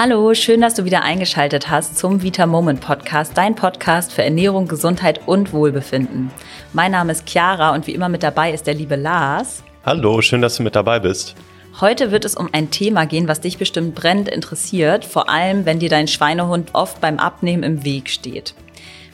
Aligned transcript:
Hallo, 0.00 0.32
schön, 0.32 0.60
dass 0.60 0.74
du 0.74 0.84
wieder 0.84 1.02
eingeschaltet 1.02 1.70
hast 1.70 1.98
zum 1.98 2.22
Vita 2.22 2.46
Moment 2.46 2.80
Podcast, 2.80 3.36
dein 3.36 3.56
Podcast 3.56 4.12
für 4.12 4.22
Ernährung, 4.22 4.68
Gesundheit 4.68 5.22
und 5.26 5.52
Wohlbefinden. 5.52 6.30
Mein 6.72 6.92
Name 6.92 7.10
ist 7.10 7.28
Chiara 7.28 7.74
und 7.74 7.88
wie 7.88 7.94
immer 7.94 8.08
mit 8.08 8.22
dabei 8.22 8.52
ist 8.52 8.68
der 8.68 8.74
liebe 8.74 8.94
Lars. 8.94 9.64
Hallo, 9.84 10.22
schön, 10.22 10.40
dass 10.40 10.56
du 10.56 10.62
mit 10.62 10.76
dabei 10.76 11.00
bist. 11.00 11.34
Heute 11.80 12.12
wird 12.12 12.24
es 12.24 12.36
um 12.36 12.48
ein 12.52 12.70
Thema 12.70 13.06
gehen, 13.06 13.26
was 13.26 13.40
dich 13.40 13.58
bestimmt 13.58 13.96
brennend 13.96 14.28
interessiert, 14.28 15.04
vor 15.04 15.28
allem 15.28 15.66
wenn 15.66 15.80
dir 15.80 15.88
dein 15.88 16.06
Schweinehund 16.06 16.76
oft 16.76 17.00
beim 17.00 17.18
Abnehmen 17.18 17.64
im 17.64 17.84
Weg 17.84 18.08
steht. 18.08 18.54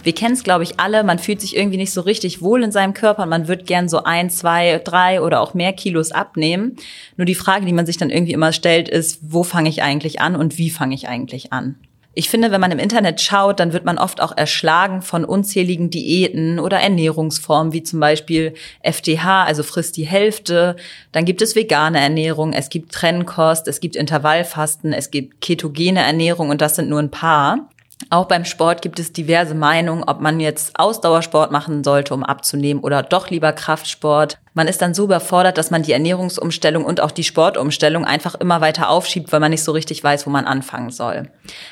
Wir 0.05 0.15
kennen 0.15 0.35
es, 0.35 0.45
glaube 0.45 0.65
ich, 0.65 0.79
alle. 0.79 1.03
Man 1.03 1.19
fühlt 1.19 1.41
sich 1.41 1.57
irgendwie 1.57 1.79
nicht 1.79 1.93
so 1.93 2.03
richtig 2.03 2.43
wohl 2.43 2.63
in 2.63 2.71
seinem 2.71 2.93
Körper 2.93 3.23
und 3.23 3.31
man 3.31 3.49
wird 3.49 3.67
gern 3.67 3.89
so 3.89 4.05
ein, 4.05 4.29
zwei, 4.29 4.79
drei 4.85 5.23
oder 5.23 5.41
auch 5.41 5.55
mehr 5.55 5.73
Kilos 5.73 6.13
abnehmen. 6.13 6.77
Nur 7.17 7.25
die 7.25 7.35
Frage, 7.35 7.65
die 7.65 7.73
man 7.73 7.87
sich 7.87 7.97
dann 7.97 8.11
irgendwie 8.11 8.35
immer 8.35 8.53
stellt, 8.53 8.91
ist, 8.91 9.21
wo 9.23 9.43
fange 9.45 9.71
ich 9.71 9.83
eigentlich 9.83 10.21
an 10.21 10.37
und 10.37 10.59
wie 10.59 10.69
fange 10.69 10.95
ich 10.95 11.09
eigentlich 11.09 11.55
an? 11.55 11.77
Ich 12.17 12.29
finde, 12.29 12.53
wenn 12.53 12.61
man 12.61 12.71
im 12.71 12.79
Internet 12.79 13.21
schaut, 13.21 13.59
dann 13.59 13.73
wird 13.73 13.85
man 13.85 13.99
oft 13.99 14.21
auch 14.21 14.37
erschlagen 14.37 15.03
von 15.03 15.25
unzähligen 15.25 15.91
Diäten 15.91 16.61
oder 16.61 16.79
Ernährungsformen, 16.79 17.73
wie 17.73 17.83
zum 17.83 17.99
Beispiel 17.99 18.55
FDH, 18.83 19.45
also 19.45 19.65
frisst 19.65 19.97
die 19.97 20.07
Hälfte. 20.07 20.77
Dann 21.11 21.25
gibt 21.25 21.43
es 21.43 21.57
vegane 21.57 21.99
Ernährung, 21.99 22.53
es 22.53 22.69
gibt 22.69 22.93
Trennkost, 22.93 23.67
es 23.67 23.81
gibt 23.81 23.97
Intervallfasten, 23.97 24.93
es 24.93 25.11
gibt 25.11 25.41
ketogene 25.41 26.03
Ernährung 26.03 26.51
und 26.51 26.61
das 26.61 26.77
sind 26.77 26.89
nur 26.89 27.01
ein 27.01 27.11
paar. 27.11 27.71
Auch 28.11 28.27
beim 28.27 28.45
Sport 28.45 28.83
gibt 28.83 28.99
es 28.99 29.13
diverse 29.13 29.55
Meinungen, 29.55 30.05
ob 30.05 30.21
man 30.21 30.41
jetzt 30.41 30.79
Ausdauersport 30.79 31.53
machen 31.53 31.85
sollte, 31.85 32.13
um 32.15 32.25
abzunehmen 32.25 32.83
oder 32.83 33.03
doch 33.03 33.31
lieber 33.31 33.53
Kraftsport. 33.53 34.39
Man 34.53 34.69
ist 34.69 34.83
dann 34.83 34.95
so 34.95 35.05
überfordert, 35.05 35.59
dass 35.59 35.71
man 35.71 35.83
die 35.83 35.93
Ernährungsumstellung 35.93 36.85
und 36.85 37.01
auch 37.01 37.11
die 37.11 37.25
Sportumstellung 37.25 38.05
einfach 38.05 38.35
immer 38.35 38.61
weiter 38.61 38.89
aufschiebt, 38.89 39.33
weil 39.33 39.41
man 39.41 39.51
nicht 39.51 39.65
so 39.65 39.73
richtig 39.73 40.03
weiß, 40.03 40.27
wo 40.27 40.31
man 40.31 40.45
anfangen 40.45 40.91
soll. 40.91 41.31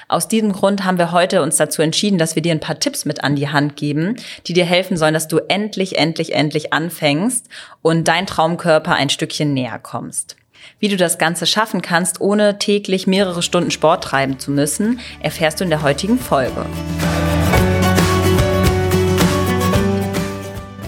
Aus 0.09 0.29
diesem 0.29 0.53
Grund 0.53 0.85
haben 0.85 0.99
wir 0.99 1.13
heute 1.13 1.43
uns 1.43 1.57
dazu 1.57 1.83
entschieden, 1.83 2.19
dass 2.19 2.35
wir 2.35 2.43
dir 2.43 2.53
ein 2.53 2.61
paar 2.61 2.81
Tipps 2.81 3.05
mit 3.05 3.23
an 3.23 3.37
die 3.37 3.51
Hand 3.51 3.77
geben, 3.77 4.17
die 4.47 4.53
dir 4.53 4.65
helfen 4.65 4.97
sollen, 4.97 5.15
dass 5.15 5.29
du 5.29 5.39
endlich, 5.49 5.99
endlich, 5.99 6.35
endlich 6.35 6.73
anfängst 6.73 7.49
und 7.83 8.09
dein 8.09 8.27
Traumkörper 8.27 8.95
ein 8.95 9.11
Stückchen 9.11 9.55
näher 9.55 9.79
kommst. 9.79 10.37
Wie 10.83 10.89
du 10.89 10.97
das 10.97 11.17
Ganze 11.17 11.47
schaffen 11.47 11.81
kannst, 11.81 12.21
ohne 12.21 12.59
täglich 12.59 13.07
mehrere 13.07 13.41
Stunden 13.41 13.71
Sport 13.71 14.03
treiben 14.03 14.41
zu 14.41 14.51
müssen, 14.51 14.99
erfährst 15.21 15.61
du 15.61 15.65
in 15.65 15.71
der 15.71 15.83
heutigen 15.83 16.19
Folge. 16.19 16.67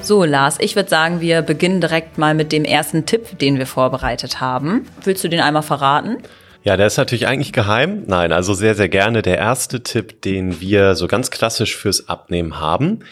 So, 0.03 0.25
Lars, 0.25 0.59
ich 0.59 0.75
würde 0.75 0.91
sagen, 0.91 1.20
wir 1.20 1.42
beginnen 1.42 1.81
direkt 1.81 2.19
mal 2.19 2.34
mit 2.34 2.50
dem 2.50 2.65
ersten 2.65 3.06
Tipp, 3.06 3.39
den 3.39 3.59
wir 3.59 3.69
vorbereitet 3.69 4.41
haben. 4.41 4.84
Willst 5.05 5.22
du 5.22 5.28
den 5.28 5.39
einmal 5.39 5.62
verraten? 5.62 6.17
Ja, 6.65 6.77
der 6.77 6.89
ist 6.89 6.97
natürlich 6.97 7.28
eigentlich 7.28 7.53
geheim. 7.53 8.03
Nein, 8.09 8.33
also 8.33 8.53
sehr, 8.53 8.75
sehr 8.75 8.89
gerne. 8.89 9.22
Der 9.22 9.39
erste 9.39 9.84
Tipp, 9.84 10.20
den 10.22 10.61
wir 10.61 10.97
so 10.97 11.06
ganz 11.06 11.31
klassisch 11.31 11.77
fürs 11.77 12.09
Abnehmen 12.09 12.59
haben, 12.59 13.05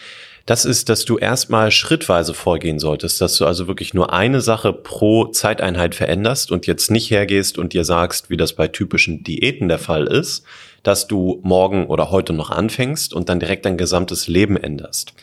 das 0.45 0.65
ist, 0.65 0.89
dass 0.89 1.05
du 1.05 1.17
erstmal 1.17 1.71
schrittweise 1.71 2.33
vorgehen 2.33 2.77
solltest, 2.77 3.21
dass 3.21 3.37
du 3.37 3.45
also 3.45 3.67
wirklich 3.67 3.93
nur 3.93 4.11
eine 4.11 4.41
Sache 4.41 4.73
pro 4.73 5.27
Zeiteinheit 5.27 5.95
veränderst 5.95 6.51
und 6.51 6.67
jetzt 6.67 6.91
nicht 6.91 7.09
hergehst 7.09 7.57
und 7.57 7.71
dir 7.71 7.85
sagst, 7.85 8.29
wie 8.29 8.35
das 8.35 8.53
bei 8.53 8.67
typischen 8.67 9.23
Diäten 9.23 9.69
der 9.69 9.79
Fall 9.79 10.05
ist, 10.05 10.43
dass 10.83 11.07
du 11.07 11.39
morgen 11.43 11.87
oder 11.87 12.11
heute 12.11 12.33
noch 12.33 12.49
anfängst 12.49 13.13
und 13.13 13.29
dann 13.29 13.39
direkt 13.39 13.65
dein 13.65 13.77
gesamtes 13.77 14.27
Leben 14.27 14.57
änderst. 14.57 15.13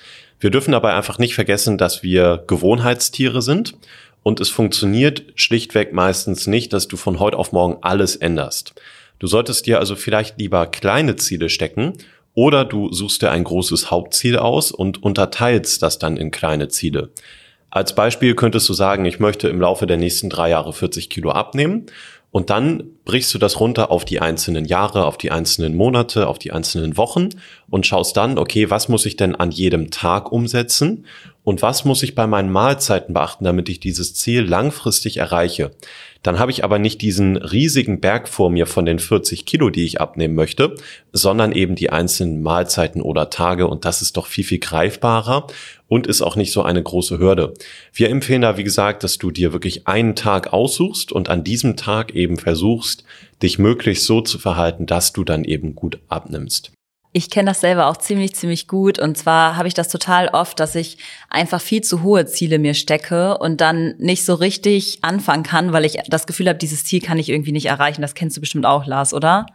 Wir 0.41 0.51
dürfen 0.51 0.73
dabei 0.73 0.95
einfach 0.95 1.19
nicht 1.19 1.35
vergessen, 1.35 1.77
dass 1.77 2.03
wir 2.03 2.43
Gewohnheitstiere 2.47 3.43
sind 3.43 3.75
und 4.23 4.41
es 4.41 4.49
funktioniert 4.49 5.25
schlichtweg 5.35 5.93
meistens 5.93 6.47
nicht, 6.47 6.73
dass 6.73 6.89
du 6.89 6.97
von 6.97 7.21
heute 7.21 7.37
auf 7.37 7.53
morgen 7.53 7.77
alles 7.83 8.17
änderst. 8.17 8.75
Du 9.19 9.27
solltest 9.27 9.67
dir 9.67 9.81
also 9.81 9.97
vielleicht 9.97 10.39
lieber 10.39 10.67
kleine 10.67 11.17
Ziele 11.17 11.51
stecken 11.51 11.93
oder 12.35 12.65
du 12.65 12.93
suchst 12.93 13.23
dir 13.23 13.31
ein 13.31 13.45
großes 13.45 13.91
Hauptziel 13.91 14.37
aus 14.39 14.71
und 14.71 15.03
unterteilst 15.03 15.83
das 15.83 15.99
dann 15.99 16.17
in 16.17 16.31
kleine 16.31 16.69
Ziele. 16.69 17.11
Als 17.71 17.95
Beispiel 17.95 18.35
könntest 18.35 18.69
du 18.69 18.73
sagen, 18.73 19.05
ich 19.05 19.21
möchte 19.21 19.49
im 19.49 19.61
Laufe 19.61 19.87
der 19.87 19.97
nächsten 19.97 20.29
drei 20.29 20.51
Jahre 20.51 20.73
40 20.73 21.09
Kilo 21.09 21.31
abnehmen 21.31 21.87
und 22.31 22.51
dann 22.51 22.85
brichst 23.11 23.35
du 23.35 23.39
das 23.39 23.59
runter 23.59 23.91
auf 23.91 24.05
die 24.05 24.21
einzelnen 24.21 24.67
Jahre, 24.67 25.05
auf 25.05 25.19
die 25.19 25.33
einzelnen 25.33 25.75
Monate, 25.75 26.29
auf 26.29 26.39
die 26.39 26.53
einzelnen 26.53 26.97
Wochen 26.97 27.31
und 27.69 27.85
schaust 27.85 28.17
dann, 28.17 28.39
okay, 28.39 28.71
was 28.71 28.89
muss 28.89 29.05
ich 29.05 29.17
denn 29.17 29.35
an 29.35 29.51
jedem 29.51 29.91
Tag 29.91 30.31
umsetzen 30.31 31.05
und 31.43 31.61
was 31.61 31.85
muss 31.85 32.05
ich 32.05 32.15
bei 32.15 32.29
meinen 32.29 32.53
Mahlzeiten 32.53 33.13
beachten, 33.13 33.45
damit 33.45 33.69
ich 33.69 33.81
dieses 33.81 34.15
Ziel 34.15 34.43
langfristig 34.43 35.17
erreiche. 35.17 35.73
Dann 36.23 36.39
habe 36.39 36.51
ich 36.51 36.65
aber 36.65 36.79
nicht 36.79 37.01
diesen 37.01 37.37
riesigen 37.37 38.01
Berg 38.01 38.29
vor 38.29 38.51
mir 38.51 38.67
von 38.67 38.85
den 38.85 38.99
40 38.99 39.47
Kilo, 39.47 39.71
die 39.71 39.85
ich 39.85 40.01
abnehmen 40.01 40.35
möchte, 40.35 40.77
sondern 41.13 41.53
eben 41.53 41.77
die 41.77 41.91
einzelnen 41.91 42.43
Mahlzeiten 42.43 43.01
oder 43.01 43.31
Tage 43.31 43.67
und 43.67 43.85
das 43.85 44.03
ist 44.03 44.19
doch 44.19 44.27
viel, 44.27 44.45
viel 44.45 44.59
greifbarer 44.59 45.47
und 45.89 46.07
ist 46.07 46.21
auch 46.21 46.37
nicht 46.37 46.53
so 46.53 46.63
eine 46.63 46.83
große 46.83 47.19
Hürde. 47.19 47.55
Wir 47.93 48.11
empfehlen 48.11 48.43
da, 48.43 48.59
wie 48.59 48.65
gesagt, 48.65 49.03
dass 49.03 49.17
du 49.17 49.31
dir 49.31 49.53
wirklich 49.55 49.89
einen 49.89 50.15
Tag 50.15 50.53
aussuchst 50.53 51.11
und 51.11 51.31
an 51.31 51.43
diesem 51.43 51.77
Tag 51.77 52.15
eben 52.15 52.37
versuchst, 52.37 53.00
dich 53.43 53.59
möglichst 53.59 54.07
so 54.07 54.21
zu 54.21 54.39
verhalten, 54.39 54.87
dass 54.87 55.13
du 55.13 55.25
dann 55.25 55.45
eben 55.45 55.75
gut 55.75 56.01
abnimmst. 56.09 56.73
Ich 57.13 57.29
kenne 57.29 57.51
das 57.51 57.61
selber 57.61 57.89
auch 57.89 57.97
ziemlich, 57.97 58.35
ziemlich 58.37 58.69
gut. 58.69 59.01
Und 59.01 59.19
zwar 59.19 59.57
habe 59.57 59.67
ich 59.67 59.75
das 59.75 59.89
total 59.89 60.29
oft, 60.29 60.61
dass 60.61 60.77
ich 60.77 60.99
einfach 61.29 61.61
viel 61.61 61.81
zu 61.81 62.03
hohe 62.03 62.27
Ziele 62.27 62.61
mir 62.61 62.75
stecke 62.75 63.37
und 63.39 63.61
dann 63.61 63.97
nicht 63.99 64.25
so 64.25 64.35
richtig 64.35 64.99
anfangen 65.03 65.43
kann, 65.43 65.73
weil 65.73 65.85
ich 65.85 65.99
das 66.07 66.29
Gefühl 66.29 66.49
habe, 66.49 66.59
dieses 66.59 66.85
Ziel 66.85 67.01
kann 67.01 67.19
ich 67.19 67.29
irgendwie 67.29 67.51
nicht 67.51 67.67
erreichen. 67.67 68.03
Das 68.03 68.15
kennst 68.15 68.37
du 68.37 68.41
bestimmt 68.41 68.65
auch, 68.65 68.87
Lars, 68.87 69.13
oder? 69.13 69.47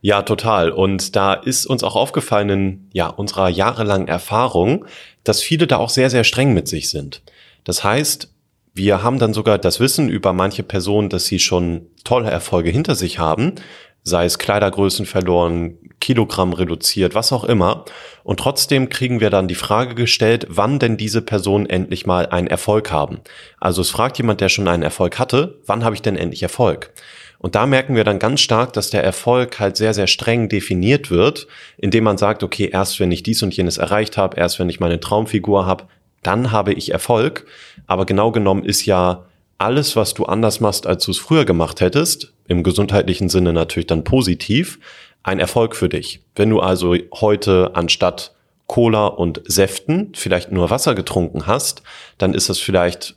Ja, 0.00 0.22
total. 0.22 0.70
Und 0.70 1.14
da 1.14 1.34
ist 1.34 1.66
uns 1.66 1.84
auch 1.84 1.94
aufgefallen 1.94 2.50
in 2.50 2.88
ja, 2.92 3.06
unserer 3.06 3.48
jahrelangen 3.48 4.08
Erfahrung, 4.08 4.84
dass 5.22 5.40
viele 5.40 5.68
da 5.68 5.76
auch 5.76 5.90
sehr, 5.90 6.10
sehr 6.10 6.24
streng 6.24 6.52
mit 6.52 6.66
sich 6.66 6.90
sind. 6.90 7.22
Das 7.62 7.84
heißt, 7.84 8.33
wir 8.74 9.04
haben 9.04 9.20
dann 9.20 9.32
sogar 9.32 9.58
das 9.58 9.78
Wissen 9.78 10.08
über 10.08 10.32
manche 10.32 10.64
Personen, 10.64 11.08
dass 11.08 11.26
sie 11.26 11.38
schon 11.38 11.86
tolle 12.02 12.30
Erfolge 12.30 12.70
hinter 12.70 12.96
sich 12.96 13.20
haben, 13.20 13.54
sei 14.02 14.24
es 14.26 14.38
Kleidergrößen 14.38 15.06
verloren, 15.06 15.78
Kilogramm 16.00 16.52
reduziert, 16.52 17.14
was 17.14 17.32
auch 17.32 17.44
immer. 17.44 17.84
Und 18.24 18.40
trotzdem 18.40 18.90
kriegen 18.90 19.20
wir 19.20 19.30
dann 19.30 19.48
die 19.48 19.54
Frage 19.54 19.94
gestellt, 19.94 20.46
wann 20.50 20.78
denn 20.80 20.96
diese 20.96 21.22
Personen 21.22 21.66
endlich 21.66 22.04
mal 22.04 22.26
einen 22.26 22.48
Erfolg 22.48 22.90
haben. 22.90 23.20
Also 23.60 23.80
es 23.80 23.90
fragt 23.90 24.18
jemand, 24.18 24.40
der 24.40 24.50
schon 24.50 24.68
einen 24.68 24.82
Erfolg 24.82 25.18
hatte, 25.18 25.60
wann 25.66 25.84
habe 25.84 25.94
ich 25.94 26.02
denn 26.02 26.16
endlich 26.16 26.42
Erfolg? 26.42 26.92
Und 27.38 27.54
da 27.54 27.66
merken 27.66 27.94
wir 27.94 28.04
dann 28.04 28.18
ganz 28.18 28.40
stark, 28.40 28.72
dass 28.72 28.90
der 28.90 29.04
Erfolg 29.04 29.60
halt 29.60 29.76
sehr, 29.76 29.94
sehr 29.94 30.06
streng 30.06 30.48
definiert 30.48 31.10
wird, 31.10 31.46
indem 31.78 32.04
man 32.04 32.18
sagt, 32.18 32.42
okay, 32.42 32.70
erst 32.72 33.00
wenn 33.00 33.12
ich 33.12 33.22
dies 33.22 33.42
und 33.42 33.56
jenes 33.56 33.78
erreicht 33.78 34.16
habe, 34.16 34.36
erst 34.36 34.58
wenn 34.58 34.68
ich 34.68 34.80
meine 34.80 34.98
Traumfigur 34.98 35.64
habe, 35.64 35.84
dann 36.22 36.52
habe 36.52 36.72
ich 36.72 36.90
Erfolg. 36.90 37.46
Aber 37.86 38.06
genau 38.06 38.30
genommen 38.30 38.64
ist 38.64 38.86
ja 38.86 39.26
alles, 39.58 39.96
was 39.96 40.14
du 40.14 40.24
anders 40.24 40.60
machst, 40.60 40.86
als 40.86 41.04
du 41.04 41.10
es 41.10 41.18
früher 41.18 41.44
gemacht 41.44 41.80
hättest, 41.80 42.32
im 42.48 42.62
gesundheitlichen 42.62 43.28
Sinne 43.28 43.52
natürlich 43.52 43.86
dann 43.86 44.04
positiv, 44.04 44.78
ein 45.22 45.38
Erfolg 45.38 45.74
für 45.76 45.88
dich. 45.88 46.20
Wenn 46.34 46.50
du 46.50 46.60
also 46.60 46.94
heute 47.14 47.70
anstatt 47.74 48.34
Cola 48.66 49.06
und 49.06 49.42
Säften 49.46 50.12
vielleicht 50.14 50.52
nur 50.52 50.70
Wasser 50.70 50.94
getrunken 50.94 51.46
hast, 51.46 51.82
dann 52.18 52.34
ist 52.34 52.48
das 52.48 52.58
vielleicht 52.58 53.16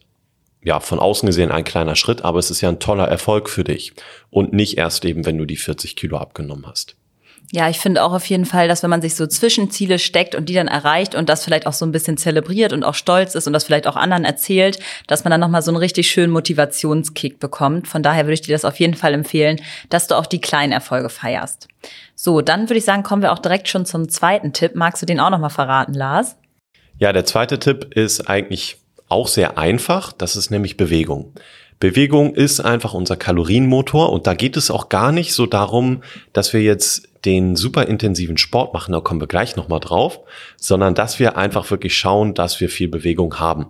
ja, 0.64 0.80
von 0.80 1.00
außen 1.00 1.26
gesehen 1.28 1.52
ein 1.52 1.64
kleiner 1.64 1.96
Schritt, 1.96 2.24
aber 2.24 2.40
es 2.40 2.52
ist 2.52 2.62
ja 2.62 2.70
ein 2.70 2.80
toller 2.80 3.08
Erfolg 3.08 3.50
für 3.50 3.64
dich 3.64 3.94
und 4.30 4.54
nicht 4.54 4.78
erst 4.78 5.06
eben, 5.06 5.26
wenn 5.26 5.38
du 5.38 5.46
die 5.46 5.56
40 5.56 5.96
Kilo 5.96 6.18
abgenommen 6.18 6.66
hast. 6.68 6.98
Ja, 7.54 7.70
ich 7.70 7.80
finde 7.80 8.04
auch 8.04 8.12
auf 8.12 8.26
jeden 8.26 8.46
Fall, 8.46 8.68
dass 8.68 8.84
wenn 8.84 8.90
man 8.90 9.02
sich 9.02 9.16
so 9.16 9.26
Zwischenziele 9.26 10.00
steckt 10.00 10.36
und 10.36 10.50
die 10.50 10.54
dann 10.54 10.68
erreicht 10.68 11.16
und 11.16 11.30
das 11.30 11.46
vielleicht 11.46 11.66
auch 11.66 11.74
so 11.74 11.86
ein 11.86 11.94
bisschen 11.94 12.18
zelebriert 12.18 12.74
und 12.74 12.84
auch 12.84 12.94
stolz 12.94 13.36
ist 13.36 13.48
und 13.48 13.54
das 13.54 13.64
vielleicht 13.64 13.88
auch 13.88 13.96
anderen 13.96 14.26
erzählt, 14.26 14.80
dass 15.08 15.24
man 15.24 15.32
dann 15.32 15.40
nochmal 15.40 15.62
so 15.62 15.72
einen 15.72 15.78
richtig 15.78 16.12
schönen 16.12 16.34
Motivationskick 16.34 17.40
bekommt. 17.40 17.88
Von 17.88 18.04
daher 18.04 18.26
würde 18.26 18.34
ich 18.34 18.42
dir 18.42 18.54
das 18.54 18.66
auf 18.66 18.78
jeden 18.80 18.96
Fall 18.96 19.14
empfehlen, 19.14 19.62
dass 19.90 20.08
du 20.08 20.16
auch 20.16 20.26
die 20.26 20.42
kleinen 20.42 20.74
Erfolge 20.74 21.08
feierst. 21.08 21.70
So, 22.16 22.42
dann 22.42 22.64
würde 22.64 22.80
ich 22.80 22.86
sagen, 22.86 23.04
kommen 23.04 23.22
wir 23.22 23.32
auch 23.32 23.40
direkt 23.40 23.70
schon 23.70 23.86
zum 23.86 24.10
zweiten 24.10 24.52
Tipp. 24.52 24.76
Magst 24.76 25.02
du 25.02 25.06
den 25.06 25.22
auch 25.22 25.30
nochmal 25.30 25.50
verraten, 25.50 25.94
Lars? 25.94 26.36
Ja, 27.00 27.14
der 27.14 27.26
zweite 27.26 27.60
Tipp 27.60 27.94
ist 27.96 28.30
eigentlich 28.30 28.78
auch 29.08 29.30
sehr 29.30 29.58
einfach. 29.58 30.12
Das 30.12 30.36
ist 30.36 30.52
nämlich 30.52 30.76
Bewegung. 30.76 31.34
Bewegung 31.80 32.34
ist 32.34 32.60
einfach 32.60 32.94
unser 32.94 33.18
Kalorienmotor 33.18 34.12
und 34.12 34.26
da 34.26 34.34
geht 34.34 34.58
es 34.58 34.72
auch 34.72 34.90
gar 34.90 35.12
nicht 35.12 35.34
so 35.34 35.46
darum, 35.46 36.02
dass 36.34 36.52
wir 36.54 36.62
jetzt 36.62 37.08
den 37.24 37.56
super 37.56 37.88
intensiven 37.88 38.38
Sport 38.38 38.74
machen, 38.74 38.94
da 38.94 39.00
kommen 39.00 39.22
wir 39.22 39.28
gleich 39.28 39.56
nochmal 39.56 39.80
drauf, 39.80 40.20
sondern 40.56 40.96
dass 40.96 41.20
wir 41.20 41.38
einfach 41.38 41.70
wirklich 41.70 41.96
schauen, 41.96 42.34
dass 42.34 42.60
wir 42.62 42.70
viel 42.70 42.88
Bewegung 42.88 43.40
haben. 43.40 43.68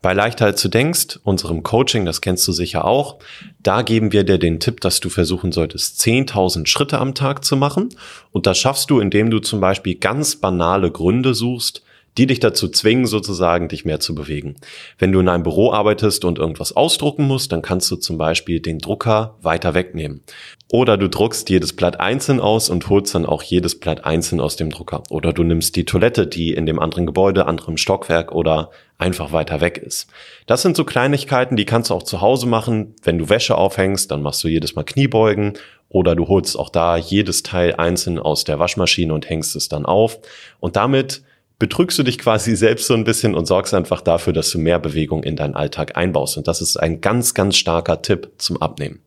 Bei 0.00 0.14
Leichterheit 0.14 0.58
zu 0.58 0.68
denkst, 0.68 1.18
unserem 1.24 1.62
Coaching, 1.62 2.06
das 2.06 2.22
kennst 2.22 2.48
du 2.48 2.52
sicher 2.52 2.86
auch, 2.86 3.18
da 3.62 3.82
geben 3.82 4.12
wir 4.12 4.24
dir 4.24 4.38
den 4.38 4.58
Tipp, 4.58 4.80
dass 4.80 5.00
du 5.00 5.10
versuchen 5.10 5.52
solltest, 5.52 6.00
10.000 6.00 6.66
Schritte 6.66 6.98
am 6.98 7.14
Tag 7.14 7.44
zu 7.44 7.56
machen. 7.56 7.90
Und 8.30 8.46
das 8.46 8.56
schaffst 8.56 8.88
du, 8.88 9.00
indem 9.00 9.30
du 9.30 9.40
zum 9.40 9.60
Beispiel 9.60 9.96
ganz 9.96 10.36
banale 10.36 10.90
Gründe 10.90 11.34
suchst, 11.34 11.82
die 12.18 12.26
dich 12.26 12.40
dazu 12.40 12.68
zwingen, 12.68 13.06
sozusagen 13.06 13.68
dich 13.68 13.84
mehr 13.84 14.00
zu 14.00 14.14
bewegen. 14.14 14.56
Wenn 14.98 15.12
du 15.12 15.20
in 15.20 15.28
einem 15.28 15.42
Büro 15.42 15.72
arbeitest 15.72 16.24
und 16.24 16.38
irgendwas 16.38 16.72
ausdrucken 16.72 17.26
musst, 17.26 17.52
dann 17.52 17.62
kannst 17.62 17.90
du 17.90 17.96
zum 17.96 18.18
Beispiel 18.18 18.60
den 18.60 18.78
Drucker 18.78 19.36
weiter 19.42 19.74
wegnehmen. 19.74 20.22
Oder 20.72 20.96
du 20.96 21.08
druckst 21.08 21.50
jedes 21.50 21.74
Blatt 21.74 21.98
einzeln 21.98 22.40
aus 22.40 22.70
und 22.70 22.88
holst 22.88 23.14
dann 23.14 23.26
auch 23.26 23.42
jedes 23.42 23.78
Blatt 23.78 24.04
einzeln 24.04 24.40
aus 24.40 24.56
dem 24.56 24.70
Drucker. 24.70 25.02
Oder 25.10 25.32
du 25.32 25.42
nimmst 25.42 25.76
die 25.76 25.84
Toilette, 25.84 26.26
die 26.26 26.52
in 26.52 26.66
dem 26.66 26.78
anderen 26.78 27.06
Gebäude, 27.06 27.46
anderem 27.46 27.76
Stockwerk 27.76 28.32
oder 28.32 28.70
einfach 28.98 29.32
weiter 29.32 29.60
weg 29.60 29.78
ist. 29.78 30.08
Das 30.46 30.62
sind 30.62 30.76
so 30.76 30.84
Kleinigkeiten, 30.84 31.56
die 31.56 31.64
kannst 31.64 31.90
du 31.90 31.94
auch 31.94 32.02
zu 32.02 32.20
Hause 32.20 32.46
machen. 32.46 32.94
Wenn 33.02 33.18
du 33.18 33.28
Wäsche 33.28 33.56
aufhängst, 33.56 34.10
dann 34.10 34.22
machst 34.22 34.44
du 34.44 34.48
jedes 34.48 34.76
Mal 34.76 34.84
Kniebeugen 34.84 35.54
oder 35.88 36.14
du 36.14 36.28
holst 36.28 36.56
auch 36.58 36.68
da 36.68 36.96
jedes 36.96 37.42
Teil 37.42 37.74
einzeln 37.74 38.18
aus 38.18 38.44
der 38.44 38.58
Waschmaschine 38.58 39.12
und 39.12 39.28
hängst 39.28 39.56
es 39.56 39.68
dann 39.68 39.86
auf. 39.86 40.20
Und 40.60 40.76
damit 40.76 41.22
betrügst 41.60 41.98
du 41.98 42.02
dich 42.02 42.18
quasi 42.18 42.56
selbst 42.56 42.86
so 42.86 42.94
ein 42.94 43.04
bisschen 43.04 43.36
und 43.36 43.46
sorgst 43.46 43.74
einfach 43.74 44.00
dafür, 44.00 44.32
dass 44.32 44.50
du 44.50 44.58
mehr 44.58 44.80
Bewegung 44.80 45.22
in 45.22 45.36
deinen 45.36 45.54
Alltag 45.54 45.96
einbaust. 45.96 46.36
Und 46.36 46.48
das 46.48 46.60
ist 46.60 46.76
ein 46.78 47.00
ganz, 47.00 47.34
ganz 47.34 47.56
starker 47.56 48.02
Tipp 48.02 48.30
zum 48.38 48.60
Abnehmen. 48.60 49.00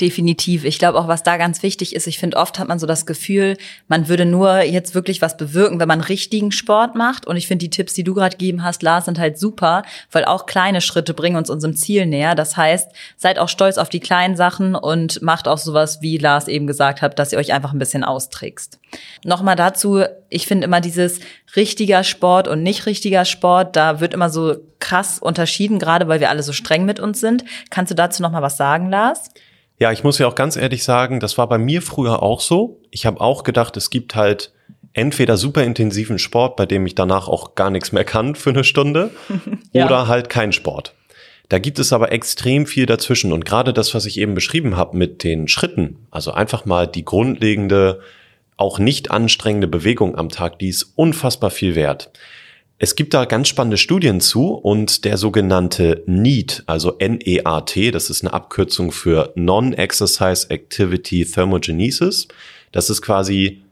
Definitiv. 0.00 0.64
Ich 0.64 0.80
glaube 0.80 0.98
auch, 0.98 1.06
was 1.06 1.22
da 1.22 1.36
ganz 1.36 1.62
wichtig 1.62 1.94
ist, 1.94 2.08
ich 2.08 2.18
finde, 2.18 2.36
oft 2.36 2.58
hat 2.58 2.66
man 2.66 2.80
so 2.80 2.86
das 2.86 3.06
Gefühl, 3.06 3.56
man 3.86 4.08
würde 4.08 4.24
nur 4.24 4.62
jetzt 4.62 4.96
wirklich 4.96 5.22
was 5.22 5.36
bewirken, 5.36 5.78
wenn 5.78 5.86
man 5.86 6.00
richtigen 6.00 6.50
Sport 6.50 6.96
macht. 6.96 7.28
Und 7.28 7.36
ich 7.36 7.46
finde, 7.46 7.64
die 7.64 7.70
Tipps, 7.70 7.94
die 7.94 8.02
du 8.02 8.12
gerade 8.12 8.36
gegeben 8.36 8.64
hast, 8.64 8.82
Lars, 8.82 9.04
sind 9.04 9.20
halt 9.20 9.38
super, 9.38 9.84
weil 10.10 10.24
auch 10.24 10.46
kleine 10.46 10.80
Schritte 10.80 11.14
bringen 11.14 11.36
uns 11.36 11.48
unserem 11.48 11.76
Ziel 11.76 12.06
näher. 12.06 12.34
Das 12.34 12.56
heißt, 12.56 12.90
seid 13.16 13.38
auch 13.38 13.48
stolz 13.48 13.78
auf 13.78 13.88
die 13.88 14.00
kleinen 14.00 14.34
Sachen 14.34 14.74
und 14.74 15.22
macht 15.22 15.46
auch 15.46 15.58
sowas, 15.58 16.02
wie 16.02 16.18
Lars 16.18 16.48
eben 16.48 16.66
gesagt 16.66 17.00
hat, 17.00 17.16
dass 17.20 17.30
ihr 17.30 17.38
euch 17.38 17.52
einfach 17.52 17.72
ein 17.72 17.78
bisschen 17.78 18.02
austrickst. 18.02 18.80
Nochmal 19.22 19.54
dazu, 19.54 20.02
ich 20.28 20.48
finde 20.48 20.64
immer 20.64 20.80
dieses 20.80 21.20
richtiger 21.54 22.02
Sport 22.02 22.48
und 22.48 22.64
nicht 22.64 22.86
richtiger 22.86 23.24
Sport, 23.24 23.76
da 23.76 24.00
wird 24.00 24.12
immer 24.12 24.28
so 24.28 24.56
krass 24.80 25.20
unterschieden, 25.20 25.78
gerade 25.78 26.08
weil 26.08 26.18
wir 26.18 26.30
alle 26.30 26.42
so 26.42 26.52
streng 26.52 26.84
mit 26.84 26.98
uns 26.98 27.20
sind. 27.20 27.44
Kannst 27.70 27.92
du 27.92 27.94
dazu 27.94 28.22
nochmal 28.22 28.42
was 28.42 28.56
sagen, 28.56 28.90
Lars? 28.90 29.30
Ja, 29.78 29.90
ich 29.90 30.04
muss 30.04 30.18
ja 30.18 30.26
auch 30.28 30.34
ganz 30.34 30.56
ehrlich 30.56 30.84
sagen, 30.84 31.20
das 31.20 31.36
war 31.36 31.48
bei 31.48 31.58
mir 31.58 31.82
früher 31.82 32.22
auch 32.22 32.40
so. 32.40 32.80
Ich 32.90 33.06
habe 33.06 33.20
auch 33.20 33.42
gedacht, 33.42 33.76
es 33.76 33.90
gibt 33.90 34.14
halt 34.14 34.52
entweder 34.92 35.36
super 35.36 35.64
intensiven 35.64 36.18
Sport, 36.18 36.56
bei 36.56 36.66
dem 36.66 36.86
ich 36.86 36.94
danach 36.94 37.28
auch 37.28 37.56
gar 37.56 37.70
nichts 37.70 37.92
mehr 37.92 38.04
kann 38.04 38.36
für 38.36 38.50
eine 38.50 38.64
Stunde, 38.64 39.10
ja. 39.72 39.86
oder 39.86 40.06
halt 40.06 40.30
kein 40.30 40.52
Sport. 40.52 40.94
Da 41.48 41.58
gibt 41.58 41.78
es 41.78 41.92
aber 41.92 42.12
extrem 42.12 42.66
viel 42.66 42.86
dazwischen 42.86 43.32
und 43.32 43.44
gerade 43.44 43.72
das, 43.72 43.94
was 43.94 44.06
ich 44.06 44.18
eben 44.18 44.34
beschrieben 44.34 44.76
habe 44.76 44.96
mit 44.96 45.24
den 45.24 45.46
Schritten, 45.48 46.06
also 46.10 46.32
einfach 46.32 46.64
mal 46.64 46.86
die 46.86 47.04
grundlegende, 47.04 48.00
auch 48.56 48.78
nicht 48.78 49.10
anstrengende 49.10 49.66
Bewegung 49.66 50.16
am 50.16 50.30
Tag, 50.30 50.58
die 50.58 50.68
ist 50.68 50.92
unfassbar 50.94 51.50
viel 51.50 51.74
wert. 51.74 52.10
Es 52.84 52.96
gibt 52.96 53.14
da 53.14 53.24
ganz 53.24 53.48
spannende 53.48 53.78
Studien 53.78 54.20
zu 54.20 54.52
und 54.52 55.06
der 55.06 55.16
sogenannte 55.16 56.02
NEAT, 56.04 56.64
also 56.66 56.98
N-E-A-T, 56.98 57.90
das 57.90 58.10
ist 58.10 58.22
eine 58.22 58.34
Abkürzung 58.34 58.92
für 58.92 59.32
Non-Exercise 59.36 60.50
Activity 60.50 61.24
Thermogenesis. 61.24 62.28
Das 62.72 62.90
ist 62.90 63.00
quasi 63.00 63.62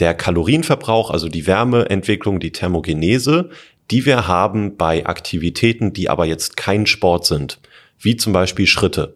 der 0.00 0.12
Kalorienverbrauch, 0.12 1.10
also 1.10 1.30
die 1.30 1.46
Wärmeentwicklung, 1.46 2.40
die 2.40 2.52
Thermogenese, 2.52 3.48
die 3.90 4.04
wir 4.04 4.28
haben 4.28 4.76
bei 4.76 5.06
Aktivitäten, 5.06 5.94
die 5.94 6.10
aber 6.10 6.26
jetzt 6.26 6.58
kein 6.58 6.84
Sport 6.84 7.24
sind, 7.24 7.60
wie 7.98 8.18
zum 8.18 8.34
Beispiel 8.34 8.66
Schritte. 8.66 9.14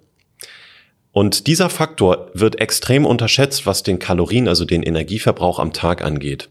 Und 1.10 1.46
dieser 1.46 1.68
Faktor 1.68 2.30
wird 2.32 2.58
extrem 2.58 3.04
unterschätzt, 3.04 3.66
was 3.66 3.82
den 3.82 3.98
Kalorien, 3.98 4.48
also 4.48 4.64
den 4.64 4.82
Energieverbrauch 4.82 5.58
am 5.58 5.74
Tag 5.74 6.02
angeht. 6.02 6.48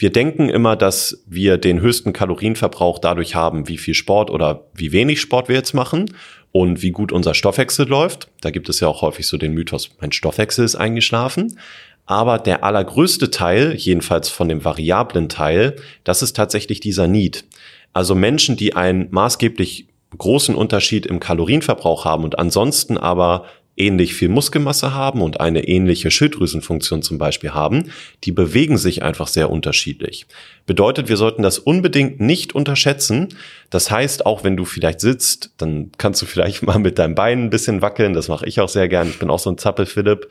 Wir 0.00 0.10
denken 0.10 0.48
immer, 0.48 0.76
dass 0.76 1.22
wir 1.26 1.58
den 1.58 1.82
höchsten 1.82 2.14
Kalorienverbrauch 2.14 2.98
dadurch 2.98 3.34
haben, 3.34 3.68
wie 3.68 3.76
viel 3.76 3.92
Sport 3.92 4.30
oder 4.30 4.64
wie 4.72 4.92
wenig 4.92 5.20
Sport 5.20 5.48
wir 5.50 5.56
jetzt 5.56 5.74
machen 5.74 6.14
und 6.52 6.80
wie 6.80 6.90
gut 6.90 7.12
unser 7.12 7.34
Stoffwechsel 7.34 7.86
läuft. 7.86 8.28
Da 8.40 8.50
gibt 8.50 8.70
es 8.70 8.80
ja 8.80 8.88
auch 8.88 9.02
häufig 9.02 9.26
so 9.26 9.36
den 9.36 9.52
Mythos, 9.52 9.90
mein 10.00 10.10
Stoffwechsel 10.10 10.64
ist 10.64 10.74
eingeschlafen. 10.74 11.58
Aber 12.06 12.38
der 12.38 12.64
allergrößte 12.64 13.30
Teil, 13.30 13.74
jedenfalls 13.76 14.30
von 14.30 14.48
dem 14.48 14.64
variablen 14.64 15.28
Teil, 15.28 15.76
das 16.02 16.22
ist 16.22 16.34
tatsächlich 16.34 16.80
dieser 16.80 17.06
Need. 17.06 17.44
Also 17.92 18.14
Menschen, 18.14 18.56
die 18.56 18.74
einen 18.74 19.08
maßgeblich 19.10 19.86
großen 20.16 20.54
Unterschied 20.54 21.04
im 21.04 21.20
Kalorienverbrauch 21.20 22.06
haben 22.06 22.24
und 22.24 22.38
ansonsten 22.38 22.96
aber 22.96 23.44
ähnlich 23.76 24.14
viel 24.14 24.28
Muskelmasse 24.28 24.94
haben 24.94 25.22
und 25.22 25.40
eine 25.40 25.66
ähnliche 25.66 26.10
Schilddrüsenfunktion 26.10 27.02
zum 27.02 27.18
Beispiel 27.18 27.50
haben, 27.50 27.90
die 28.24 28.32
bewegen 28.32 28.78
sich 28.78 29.02
einfach 29.02 29.28
sehr 29.28 29.50
unterschiedlich. 29.50 30.26
Bedeutet, 30.66 31.08
wir 31.08 31.16
sollten 31.16 31.42
das 31.42 31.58
unbedingt 31.58 32.20
nicht 32.20 32.54
unterschätzen. 32.54 33.28
Das 33.70 33.90
heißt, 33.90 34.26
auch 34.26 34.44
wenn 34.44 34.56
du 34.56 34.64
vielleicht 34.64 35.00
sitzt, 35.00 35.52
dann 35.56 35.90
kannst 35.98 36.20
du 36.22 36.26
vielleicht 36.26 36.62
mal 36.66 36.78
mit 36.78 36.98
deinem 36.98 37.14
Bein 37.14 37.44
ein 37.44 37.50
bisschen 37.50 37.82
wackeln. 37.82 38.12
Das 38.12 38.28
mache 38.28 38.46
ich 38.46 38.60
auch 38.60 38.68
sehr 38.68 38.88
gern. 38.88 39.08
Ich 39.08 39.18
bin 39.18 39.30
auch 39.30 39.38
so 39.38 39.50
ein 39.50 39.58
Zappel-Philipp. 39.58 40.28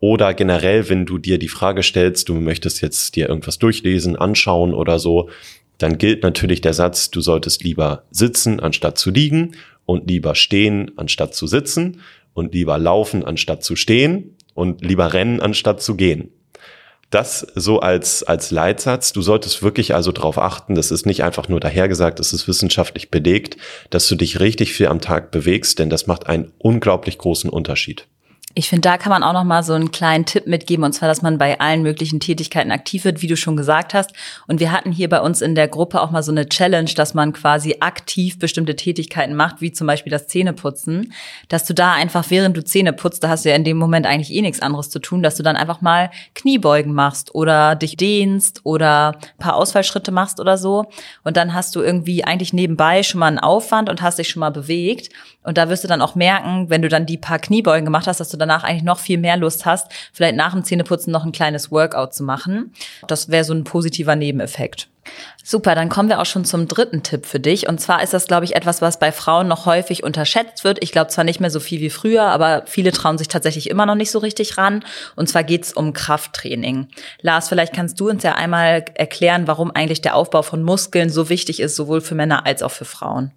Oder 0.00 0.34
generell, 0.34 0.88
wenn 0.88 1.06
du 1.06 1.18
dir 1.18 1.38
die 1.38 1.48
Frage 1.48 1.82
stellst, 1.82 2.28
du 2.28 2.34
möchtest 2.34 2.82
jetzt 2.82 3.14
dir 3.14 3.28
irgendwas 3.28 3.58
durchlesen, 3.58 4.16
anschauen 4.16 4.74
oder 4.74 4.98
so, 4.98 5.30
dann 5.78 5.98
gilt 5.98 6.22
natürlich 6.22 6.60
der 6.60 6.74
Satz, 6.74 7.10
du 7.10 7.20
solltest 7.20 7.62
lieber 7.62 8.04
sitzen 8.10 8.60
anstatt 8.60 8.98
zu 8.98 9.10
liegen 9.10 9.52
und 9.84 10.08
lieber 10.08 10.34
stehen 10.34 10.92
anstatt 10.96 11.34
zu 11.34 11.46
sitzen 11.46 12.00
und 12.34 12.54
lieber 12.54 12.78
laufen 12.78 13.24
anstatt 13.24 13.62
zu 13.62 13.76
stehen 13.76 14.36
und 14.54 14.84
lieber 14.84 15.12
rennen 15.12 15.40
anstatt 15.40 15.82
zu 15.82 15.96
gehen. 15.96 16.30
Das 17.10 17.46
so 17.54 17.80
als, 17.80 18.22
als 18.22 18.50
Leitsatz. 18.50 19.12
Du 19.12 19.20
solltest 19.20 19.62
wirklich 19.62 19.94
also 19.94 20.12
darauf 20.12 20.38
achten, 20.38 20.74
das 20.74 20.90
ist 20.90 21.04
nicht 21.04 21.22
einfach 21.22 21.46
nur 21.46 21.60
dahergesagt, 21.60 22.18
das 22.18 22.32
ist 22.32 22.48
wissenschaftlich 22.48 23.10
belegt, 23.10 23.58
dass 23.90 24.08
du 24.08 24.14
dich 24.14 24.40
richtig 24.40 24.72
viel 24.72 24.86
am 24.86 25.02
Tag 25.02 25.30
bewegst, 25.30 25.78
denn 25.78 25.90
das 25.90 26.06
macht 26.06 26.26
einen 26.26 26.52
unglaublich 26.56 27.18
großen 27.18 27.50
Unterschied. 27.50 28.06
Ich 28.54 28.68
finde, 28.68 28.82
da 28.82 28.98
kann 28.98 29.10
man 29.10 29.22
auch 29.22 29.32
noch 29.32 29.44
mal 29.44 29.62
so 29.62 29.72
einen 29.72 29.92
kleinen 29.92 30.26
Tipp 30.26 30.46
mitgeben, 30.46 30.84
und 30.84 30.92
zwar, 30.92 31.08
dass 31.08 31.22
man 31.22 31.38
bei 31.38 31.58
allen 31.58 31.82
möglichen 31.82 32.20
Tätigkeiten 32.20 32.70
aktiv 32.70 33.04
wird, 33.04 33.22
wie 33.22 33.26
du 33.26 33.36
schon 33.36 33.56
gesagt 33.56 33.94
hast. 33.94 34.12
Und 34.46 34.60
wir 34.60 34.72
hatten 34.72 34.92
hier 34.92 35.08
bei 35.08 35.20
uns 35.20 35.40
in 35.40 35.54
der 35.54 35.68
Gruppe 35.68 36.02
auch 36.02 36.10
mal 36.10 36.22
so 36.22 36.32
eine 36.32 36.46
Challenge, 36.46 36.90
dass 36.94 37.14
man 37.14 37.32
quasi 37.32 37.76
aktiv 37.80 38.38
bestimmte 38.38 38.76
Tätigkeiten 38.76 39.34
macht, 39.34 39.62
wie 39.62 39.72
zum 39.72 39.86
Beispiel 39.86 40.10
das 40.10 40.26
Zähneputzen, 40.26 41.14
dass 41.48 41.64
du 41.64 41.72
da 41.72 41.94
einfach, 41.94 42.26
während 42.28 42.56
du 42.56 42.62
Zähne 42.62 42.92
putzt, 42.92 43.24
da 43.24 43.30
hast 43.30 43.44
du 43.44 43.48
ja 43.48 43.56
in 43.56 43.64
dem 43.64 43.78
Moment 43.78 44.06
eigentlich 44.06 44.32
eh 44.32 44.42
nichts 44.42 44.60
anderes 44.60 44.90
zu 44.90 44.98
tun, 44.98 45.22
dass 45.22 45.36
du 45.36 45.42
dann 45.42 45.56
einfach 45.56 45.80
mal 45.80 46.10
Kniebeugen 46.34 46.92
machst 46.92 47.34
oder 47.34 47.74
dich 47.74 47.96
dehnst 47.96 48.60
oder 48.64 49.12
ein 49.12 49.38
paar 49.38 49.56
Ausfallschritte 49.56 50.12
machst 50.12 50.40
oder 50.40 50.58
so. 50.58 50.84
Und 51.24 51.38
dann 51.38 51.54
hast 51.54 51.74
du 51.74 51.80
irgendwie 51.80 52.24
eigentlich 52.24 52.52
nebenbei 52.52 53.02
schon 53.02 53.20
mal 53.20 53.28
einen 53.28 53.38
Aufwand 53.38 53.88
und 53.88 54.02
hast 54.02 54.18
dich 54.18 54.28
schon 54.28 54.40
mal 54.40 54.50
bewegt. 54.50 55.08
Und 55.44 55.58
da 55.58 55.68
wirst 55.68 55.82
du 55.82 55.88
dann 55.88 56.02
auch 56.02 56.14
merken, 56.14 56.70
wenn 56.70 56.82
du 56.82 56.88
dann 56.88 57.06
die 57.06 57.16
paar 57.16 57.38
Kniebeugen 57.38 57.84
gemacht 57.84 58.06
hast, 58.06 58.20
dass 58.20 58.28
du 58.28 58.36
danach 58.42 58.64
eigentlich 58.64 58.82
noch 58.82 58.98
viel 58.98 59.18
mehr 59.18 59.36
Lust 59.36 59.66
hast, 59.66 59.90
vielleicht 60.12 60.36
nach 60.36 60.52
dem 60.52 60.64
Zähneputzen 60.64 61.12
noch 61.12 61.24
ein 61.24 61.32
kleines 61.32 61.70
Workout 61.70 62.14
zu 62.14 62.24
machen. 62.24 62.72
Das 63.06 63.28
wäre 63.28 63.44
so 63.44 63.54
ein 63.54 63.64
positiver 63.64 64.16
Nebeneffekt. 64.16 64.88
Super, 65.42 65.74
dann 65.74 65.88
kommen 65.88 66.08
wir 66.08 66.20
auch 66.20 66.26
schon 66.26 66.44
zum 66.44 66.68
dritten 66.68 67.02
Tipp 67.02 67.26
für 67.26 67.40
dich. 67.40 67.68
Und 67.68 67.80
zwar 67.80 68.02
ist 68.02 68.12
das, 68.12 68.28
glaube 68.28 68.44
ich, 68.44 68.54
etwas, 68.54 68.80
was 68.80 69.00
bei 69.00 69.10
Frauen 69.10 69.48
noch 69.48 69.66
häufig 69.66 70.04
unterschätzt 70.04 70.62
wird. 70.62 70.78
Ich 70.82 70.92
glaube 70.92 71.10
zwar 71.10 71.24
nicht 71.24 71.40
mehr 71.40 71.50
so 71.50 71.58
viel 71.58 71.80
wie 71.80 71.90
früher, 71.90 72.22
aber 72.22 72.62
viele 72.66 72.92
trauen 72.92 73.18
sich 73.18 73.26
tatsächlich 73.26 73.68
immer 73.68 73.84
noch 73.84 73.96
nicht 73.96 74.12
so 74.12 74.20
richtig 74.20 74.56
ran. 74.56 74.84
Und 75.16 75.28
zwar 75.28 75.42
geht 75.42 75.64
es 75.64 75.72
um 75.72 75.92
Krafttraining. 75.92 76.86
Lars, 77.20 77.48
vielleicht 77.48 77.74
kannst 77.74 77.98
du 77.98 78.08
uns 78.08 78.22
ja 78.22 78.34
einmal 78.36 78.84
erklären, 78.94 79.48
warum 79.48 79.72
eigentlich 79.72 80.02
der 80.02 80.14
Aufbau 80.14 80.42
von 80.42 80.62
Muskeln 80.62 81.10
so 81.10 81.28
wichtig 81.28 81.58
ist, 81.58 81.74
sowohl 81.74 82.00
für 82.00 82.14
Männer 82.14 82.46
als 82.46 82.62
auch 82.62 82.70
für 82.70 82.84
Frauen. 82.84 83.32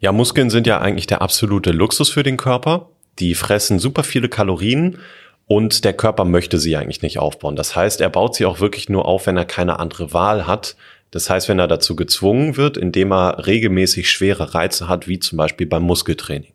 Ja, 0.00 0.12
Muskeln 0.12 0.50
sind 0.50 0.66
ja 0.66 0.78
eigentlich 0.78 1.06
der 1.06 1.22
absolute 1.22 1.70
Luxus 1.70 2.10
für 2.10 2.22
den 2.22 2.36
Körper. 2.36 2.90
Die 3.18 3.34
fressen 3.34 3.78
super 3.78 4.04
viele 4.04 4.28
Kalorien 4.28 4.98
und 5.46 5.84
der 5.84 5.94
Körper 5.94 6.24
möchte 6.24 6.58
sie 6.58 6.76
eigentlich 6.76 7.02
nicht 7.02 7.18
aufbauen. 7.18 7.56
Das 7.56 7.74
heißt, 7.74 8.00
er 8.00 8.10
baut 8.10 8.34
sie 8.34 8.46
auch 8.46 8.60
wirklich 8.60 8.88
nur 8.88 9.06
auf, 9.06 9.26
wenn 9.26 9.36
er 9.36 9.46
keine 9.46 9.80
andere 9.80 10.12
Wahl 10.12 10.46
hat. 10.46 10.76
Das 11.10 11.30
heißt, 11.30 11.48
wenn 11.48 11.58
er 11.58 11.68
dazu 11.68 11.96
gezwungen 11.96 12.56
wird, 12.56 12.76
indem 12.76 13.12
er 13.12 13.46
regelmäßig 13.46 14.10
schwere 14.10 14.54
Reize 14.54 14.88
hat, 14.88 15.08
wie 15.08 15.18
zum 15.18 15.38
Beispiel 15.38 15.66
beim 15.66 15.82
Muskeltraining. 15.84 16.52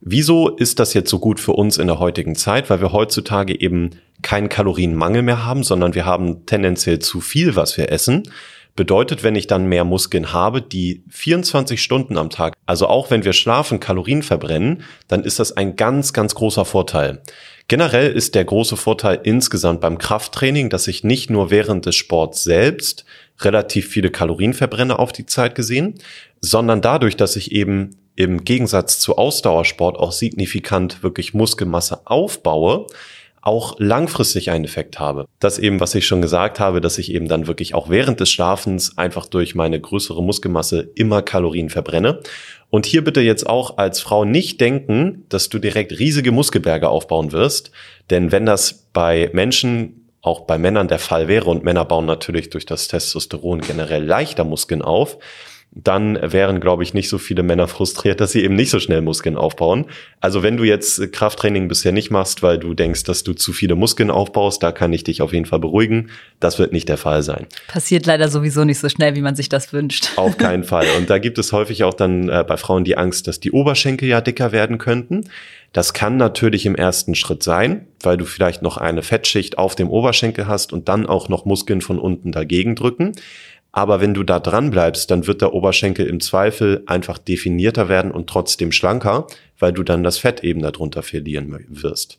Wieso 0.00 0.50
ist 0.50 0.78
das 0.78 0.94
jetzt 0.94 1.10
so 1.10 1.18
gut 1.18 1.40
für 1.40 1.52
uns 1.52 1.78
in 1.78 1.88
der 1.88 1.98
heutigen 1.98 2.36
Zeit? 2.36 2.70
Weil 2.70 2.80
wir 2.80 2.92
heutzutage 2.92 3.58
eben 3.60 3.90
keinen 4.22 4.48
Kalorienmangel 4.48 5.22
mehr 5.22 5.44
haben, 5.44 5.64
sondern 5.64 5.94
wir 5.94 6.04
haben 6.04 6.46
tendenziell 6.46 7.00
zu 7.00 7.20
viel, 7.20 7.56
was 7.56 7.76
wir 7.76 7.90
essen. 7.90 8.30
Bedeutet, 8.76 9.22
wenn 9.22 9.34
ich 9.34 9.46
dann 9.46 9.66
mehr 9.66 9.84
Muskeln 9.84 10.34
habe, 10.34 10.60
die 10.60 11.02
24 11.08 11.82
Stunden 11.82 12.18
am 12.18 12.28
Tag, 12.28 12.54
also 12.66 12.86
auch 12.86 13.10
wenn 13.10 13.24
wir 13.24 13.32
schlafen, 13.32 13.80
Kalorien 13.80 14.22
verbrennen, 14.22 14.82
dann 15.08 15.24
ist 15.24 15.38
das 15.38 15.56
ein 15.56 15.76
ganz, 15.76 16.12
ganz 16.12 16.34
großer 16.34 16.66
Vorteil. 16.66 17.22
Generell 17.68 18.12
ist 18.12 18.34
der 18.34 18.44
große 18.44 18.76
Vorteil 18.76 19.20
insgesamt 19.24 19.80
beim 19.80 19.98
Krafttraining, 19.98 20.70
dass 20.70 20.86
ich 20.86 21.02
nicht 21.02 21.30
nur 21.30 21.50
während 21.50 21.86
des 21.86 21.96
Sports 21.96 22.44
selbst 22.44 23.06
relativ 23.40 23.88
viele 23.88 24.10
Kalorien 24.10 24.54
verbrenne 24.54 24.98
auf 24.98 25.10
die 25.10 25.26
Zeit 25.26 25.54
gesehen, 25.54 25.94
sondern 26.40 26.82
dadurch, 26.82 27.16
dass 27.16 27.34
ich 27.34 27.52
eben 27.52 27.96
im 28.14 28.44
Gegensatz 28.44 29.00
zu 29.00 29.16
Ausdauersport 29.16 29.96
auch 29.96 30.12
signifikant 30.12 31.02
wirklich 31.02 31.34
Muskelmasse 31.34 32.06
aufbaue, 32.06 32.86
auch 33.46 33.76
langfristig 33.78 34.50
einen 34.50 34.64
Effekt 34.64 34.98
habe. 34.98 35.26
Das 35.38 35.60
eben, 35.60 35.78
was 35.78 35.94
ich 35.94 36.04
schon 36.04 36.20
gesagt 36.20 36.58
habe, 36.58 36.80
dass 36.80 36.98
ich 36.98 37.12
eben 37.12 37.28
dann 37.28 37.46
wirklich 37.46 37.74
auch 37.74 37.88
während 37.88 38.18
des 38.18 38.28
Schlafens 38.28 38.98
einfach 38.98 39.26
durch 39.26 39.54
meine 39.54 39.80
größere 39.80 40.20
Muskelmasse 40.20 40.90
immer 40.96 41.22
Kalorien 41.22 41.70
verbrenne. 41.70 42.18
Und 42.70 42.86
hier 42.86 43.04
bitte 43.04 43.20
jetzt 43.20 43.48
auch 43.48 43.78
als 43.78 44.00
Frau 44.00 44.24
nicht 44.24 44.60
denken, 44.60 45.24
dass 45.28 45.48
du 45.48 45.60
direkt 45.60 45.96
riesige 45.96 46.32
Muskelberge 46.32 46.88
aufbauen 46.88 47.30
wirst. 47.30 47.70
Denn 48.10 48.32
wenn 48.32 48.46
das 48.46 48.88
bei 48.92 49.30
Menschen, 49.32 50.08
auch 50.22 50.40
bei 50.40 50.58
Männern 50.58 50.88
der 50.88 50.98
Fall 50.98 51.28
wäre, 51.28 51.48
und 51.48 51.62
Männer 51.62 51.84
bauen 51.84 52.04
natürlich 52.04 52.50
durch 52.50 52.66
das 52.66 52.88
Testosteron 52.88 53.60
generell 53.60 54.04
leichter 54.04 54.42
Muskeln 54.42 54.82
auf, 54.82 55.18
dann 55.84 56.18
wären, 56.22 56.58
glaube 56.58 56.82
ich, 56.82 56.94
nicht 56.94 57.10
so 57.10 57.18
viele 57.18 57.42
Männer 57.42 57.68
frustriert, 57.68 58.20
dass 58.20 58.32
sie 58.32 58.42
eben 58.42 58.56
nicht 58.56 58.70
so 58.70 58.80
schnell 58.80 59.02
Muskeln 59.02 59.36
aufbauen. 59.36 59.84
Also 60.20 60.42
wenn 60.42 60.56
du 60.56 60.64
jetzt 60.64 61.12
Krafttraining 61.12 61.68
bisher 61.68 61.92
nicht 61.92 62.10
machst, 62.10 62.42
weil 62.42 62.58
du 62.58 62.72
denkst, 62.72 63.04
dass 63.04 63.24
du 63.24 63.34
zu 63.34 63.52
viele 63.52 63.74
Muskeln 63.74 64.10
aufbaust, 64.10 64.62
da 64.62 64.72
kann 64.72 64.94
ich 64.94 65.04
dich 65.04 65.20
auf 65.20 65.34
jeden 65.34 65.44
Fall 65.44 65.58
beruhigen. 65.58 66.08
Das 66.40 66.58
wird 66.58 66.72
nicht 66.72 66.88
der 66.88 66.96
Fall 66.96 67.22
sein. 67.22 67.46
Passiert 67.68 68.06
leider 68.06 68.30
sowieso 68.30 68.64
nicht 68.64 68.78
so 68.78 68.88
schnell, 68.88 69.16
wie 69.16 69.20
man 69.20 69.36
sich 69.36 69.50
das 69.50 69.74
wünscht. 69.74 70.12
Auf 70.16 70.38
keinen 70.38 70.64
Fall. 70.64 70.86
Und 70.96 71.10
da 71.10 71.18
gibt 71.18 71.36
es 71.36 71.52
häufig 71.52 71.84
auch 71.84 71.94
dann 71.94 72.30
äh, 72.30 72.42
bei 72.48 72.56
Frauen 72.56 72.84
die 72.84 72.96
Angst, 72.96 73.28
dass 73.28 73.38
die 73.38 73.52
Oberschenkel 73.52 74.08
ja 74.08 74.22
dicker 74.22 74.52
werden 74.52 74.78
könnten. 74.78 75.24
Das 75.74 75.92
kann 75.92 76.16
natürlich 76.16 76.64
im 76.64 76.74
ersten 76.74 77.14
Schritt 77.14 77.42
sein, 77.42 77.86
weil 78.00 78.16
du 78.16 78.24
vielleicht 78.24 78.62
noch 78.62 78.78
eine 78.78 79.02
Fettschicht 79.02 79.58
auf 79.58 79.74
dem 79.74 79.90
Oberschenkel 79.90 80.46
hast 80.46 80.72
und 80.72 80.88
dann 80.88 81.04
auch 81.04 81.28
noch 81.28 81.44
Muskeln 81.44 81.82
von 81.82 81.98
unten 81.98 82.32
dagegen 82.32 82.76
drücken. 82.76 83.12
Aber 83.76 84.00
wenn 84.00 84.14
du 84.14 84.22
da 84.22 84.40
dran 84.40 84.70
bleibst, 84.70 85.10
dann 85.10 85.26
wird 85.26 85.42
der 85.42 85.52
Oberschenkel 85.52 86.06
im 86.06 86.18
Zweifel 86.20 86.82
einfach 86.86 87.18
definierter 87.18 87.90
werden 87.90 88.10
und 88.10 88.26
trotzdem 88.26 88.72
schlanker, 88.72 89.26
weil 89.58 89.74
du 89.74 89.82
dann 89.82 90.02
das 90.02 90.16
Fett 90.16 90.42
eben 90.42 90.62
darunter 90.62 91.02
verlieren 91.02 91.66
wirst. 91.68 92.18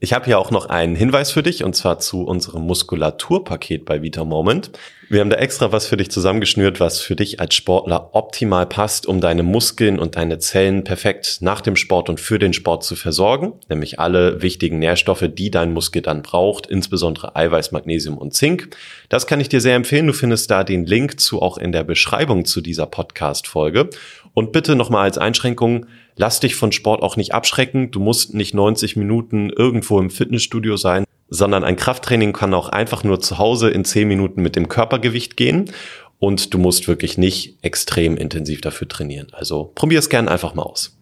Ich 0.00 0.12
habe 0.12 0.26
hier 0.26 0.38
auch 0.38 0.52
noch 0.52 0.66
einen 0.66 0.94
Hinweis 0.94 1.32
für 1.32 1.42
dich 1.42 1.64
und 1.64 1.74
zwar 1.74 1.98
zu 1.98 2.22
unserem 2.22 2.62
Muskulaturpaket 2.62 3.84
bei 3.84 4.00
Vita 4.00 4.24
Moment. 4.24 4.70
Wir 5.08 5.20
haben 5.20 5.30
da 5.30 5.36
extra 5.36 5.72
was 5.72 5.86
für 5.86 5.96
dich 5.96 6.08
zusammengeschnürt, 6.10 6.78
was 6.78 7.00
für 7.00 7.16
dich 7.16 7.40
als 7.40 7.56
Sportler 7.56 8.10
optimal 8.12 8.66
passt, 8.66 9.06
um 9.06 9.20
deine 9.20 9.42
Muskeln 9.42 9.98
und 9.98 10.14
deine 10.14 10.38
Zellen 10.38 10.84
perfekt 10.84 11.38
nach 11.40 11.62
dem 11.62 11.74
Sport 11.74 12.08
und 12.10 12.20
für 12.20 12.38
den 12.38 12.52
Sport 12.52 12.84
zu 12.84 12.94
versorgen, 12.94 13.54
nämlich 13.68 13.98
alle 13.98 14.40
wichtigen 14.40 14.78
Nährstoffe, 14.78 15.24
die 15.32 15.50
dein 15.50 15.72
Muskel 15.72 16.02
dann 16.02 16.22
braucht, 16.22 16.66
insbesondere 16.66 17.34
Eiweiß, 17.34 17.72
Magnesium 17.72 18.18
und 18.18 18.34
Zink. 18.34 18.76
Das 19.08 19.26
kann 19.26 19.40
ich 19.40 19.48
dir 19.48 19.60
sehr 19.60 19.74
empfehlen. 19.74 20.06
Du 20.06 20.12
findest 20.12 20.48
da 20.50 20.62
den 20.62 20.86
Link 20.86 21.18
zu 21.18 21.42
auch 21.42 21.58
in 21.58 21.72
der 21.72 21.82
Beschreibung 21.82 22.44
zu 22.44 22.60
dieser 22.60 22.86
Podcast 22.86 23.48
Folge. 23.48 23.90
Und 24.38 24.52
bitte 24.52 24.76
nochmal 24.76 25.02
als 25.02 25.18
Einschränkung, 25.18 25.86
lass 26.14 26.38
dich 26.38 26.54
von 26.54 26.70
Sport 26.70 27.02
auch 27.02 27.16
nicht 27.16 27.34
abschrecken. 27.34 27.90
Du 27.90 27.98
musst 27.98 28.34
nicht 28.34 28.54
90 28.54 28.94
Minuten 28.94 29.50
irgendwo 29.50 29.98
im 29.98 30.10
Fitnessstudio 30.10 30.76
sein, 30.76 31.02
sondern 31.28 31.64
ein 31.64 31.74
Krafttraining 31.74 32.32
kann 32.32 32.54
auch 32.54 32.68
einfach 32.68 33.02
nur 33.02 33.18
zu 33.18 33.38
Hause 33.38 33.68
in 33.68 33.84
10 33.84 34.06
Minuten 34.06 34.40
mit 34.40 34.54
dem 34.54 34.68
Körpergewicht 34.68 35.36
gehen. 35.36 35.72
Und 36.20 36.54
du 36.54 36.58
musst 36.58 36.86
wirklich 36.86 37.18
nicht 37.18 37.58
extrem 37.62 38.16
intensiv 38.16 38.60
dafür 38.60 38.86
trainieren. 38.86 39.26
Also 39.32 39.72
probier 39.74 39.98
es 39.98 40.08
gern 40.08 40.28
einfach 40.28 40.54
mal 40.54 40.62
aus. 40.62 40.96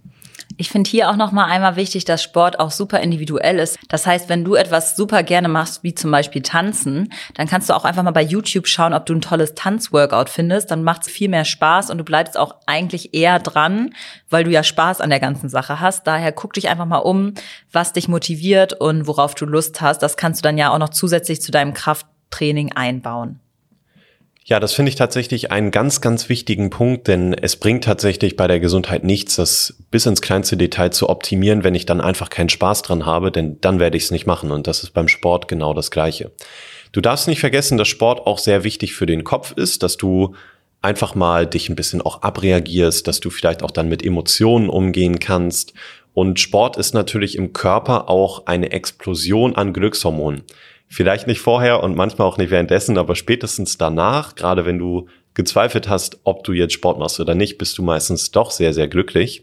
Ich 0.59 0.71
finde 0.71 0.89
hier 0.89 1.11
auch 1.11 1.17
noch 1.17 1.33
mal 1.33 1.45
einmal 1.45 1.77
wichtig, 1.77 2.07
dass 2.07 2.23
Sport 2.23 2.59
auch 2.61 2.71
super 2.71 3.01
individuell 3.01 3.59
ist. 3.59 3.79
Das 3.89 4.07
heißt, 4.07 4.31
wenn 4.31 4.43
du 4.43 4.55
etwas 4.55 4.97
super 4.97 5.23
gerne 5.23 5.49
machst, 5.49 5.83
wie 5.83 5.95
zum 5.95 6.11
Beispiel 6.11 6.41
Tanzen, 6.41 7.13
dann 7.35 7.47
kannst 7.47 7.69
du 7.69 7.77
auch 7.77 7.85
einfach 7.85 8.03
mal 8.03 8.13
bei 8.13 8.23
YouTube 8.23 8.67
schauen, 8.67 8.95
ob 8.95 9.05
du 9.05 9.15
ein 9.15 9.21
tolles 9.21 9.55
Tanzworkout 9.55 10.31
findest. 10.31 10.71
Dann 10.71 10.83
macht 10.83 11.03
es 11.03 11.09
viel 11.09 11.29
mehr 11.29 11.45
Spaß 11.45 11.91
und 11.91 11.99
du 11.99 12.05
bleibst 12.05 12.39
auch 12.39 12.55
eigentlich 12.67 13.13
eher 13.13 13.39
dran, 13.39 13.95
weil 14.31 14.45
du 14.45 14.51
ja 14.51 14.63
Spaß 14.63 15.03
an 15.03 15.11
der 15.11 15.21
ganzen 15.21 15.51
Sache 15.51 15.81
hast. 15.81 16.07
Daher 16.07 16.33
guck 16.33 16.55
dich 16.55 16.69
einfach 16.69 16.87
mal 16.87 16.99
um, 16.99 17.35
was 17.71 17.93
dich 17.93 18.09
motiviert 18.09 18.73
und 18.73 19.07
worauf 19.07 19.35
du 19.35 19.45
Lust 19.45 19.83
hast. 19.83 19.99
Das 19.99 20.17
kannst 20.17 20.41
du 20.41 20.43
dann 20.43 20.57
ja 20.57 20.71
auch 20.71 20.79
noch 20.79 20.89
zusätzlich 20.89 21.43
zu 21.43 21.53
deinem 21.53 21.75
Krafttraining 21.75 22.73
einbauen. 22.73 23.41
Ja, 24.49 24.61
das 24.61 24.75
finde 24.75 24.91
ich 24.91 24.95
tatsächlich 24.95 25.51
einen 25.51 25.73
ganz, 25.73 26.01
ganz 26.01 26.29
wichtigen 26.29 26.71
Punkt, 26.71 27.09
denn 27.09 27.35
es 27.35 27.57
bringt 27.57 27.83
tatsächlich 27.83 28.37
bei 28.37 28.47
der 28.47 28.61
Gesundheit 28.61 29.03
nichts, 29.03 29.35
das 29.35 29.75
bis 29.91 30.07
ins 30.07 30.23
kleinste 30.23 30.57
Detail 30.57 30.91
zu 30.91 31.09
optimieren, 31.09 31.65
wenn 31.65 31.75
ich 31.75 31.85
dann 31.85 32.01
einfach 32.01 32.31
keinen 32.31 32.49
Spaß 32.49 32.83
dran 32.83 33.07
habe, 33.07 33.33
denn 33.33 33.61
dann 33.61 33.81
werde 33.81 33.97
ich 33.97 34.05
es 34.05 34.13
nicht 34.13 34.25
machen 34.25 34.53
und 34.53 34.69
das 34.69 34.85
ist 34.85 34.91
beim 34.91 35.09
Sport 35.09 35.49
genau 35.49 35.75
das 35.75 35.91
Gleiche. 35.91 36.31
Du 36.93 37.01
darfst 37.01 37.27
nicht 37.27 37.41
vergessen, 37.41 37.77
dass 37.77 37.89
Sport 37.89 38.25
auch 38.25 38.39
sehr 38.39 38.63
wichtig 38.63 38.95
für 38.95 39.07
den 39.07 39.25
Kopf 39.25 39.51
ist, 39.51 39.83
dass 39.83 39.97
du 39.97 40.37
einfach 40.81 41.17
mal 41.17 41.49
dich 41.49 41.69
ein 41.69 41.75
bisschen 41.75 42.01
auch 42.01 42.23
abreagierst, 42.23 43.09
dass 43.09 43.19
du 43.19 43.31
vielleicht 43.31 43.65
auch 43.65 43.73
dann 43.73 43.89
mit 43.89 44.05
Emotionen 44.05 44.69
umgehen 44.69 45.19
kannst. 45.19 45.75
Und 46.15 46.39
Sport 46.39 46.77
ist 46.77 46.95
natürlich 46.95 47.37
im 47.37 47.53
Körper 47.53 48.09
auch 48.09 48.47
eine 48.47 48.71
Explosion 48.71 49.57
an 49.57 49.73
Glückshormonen. 49.73 50.45
Vielleicht 50.89 51.27
nicht 51.27 51.41
vorher 51.41 51.83
und 51.83 51.97
manchmal 51.97 52.29
auch 52.29 52.39
nicht 52.39 52.51
währenddessen, 52.51 52.97
aber 52.99 53.17
spätestens 53.17 53.77
danach, 53.77 54.35
gerade 54.35 54.65
wenn 54.65 54.79
du 54.79 55.09
gezweifelt 55.35 55.89
hast, 55.89 56.21
ob 56.25 56.45
du 56.45 56.53
jetzt 56.53 56.75
Sport 56.75 56.99
machst 56.99 57.21
oder 57.21 57.35
nicht, 57.35 57.59
bist 57.59 57.77
du 57.79 57.83
meistens 57.83 58.31
doch 58.31 58.51
sehr, 58.51 58.73
sehr 58.73 58.89
glücklich. 58.89 59.43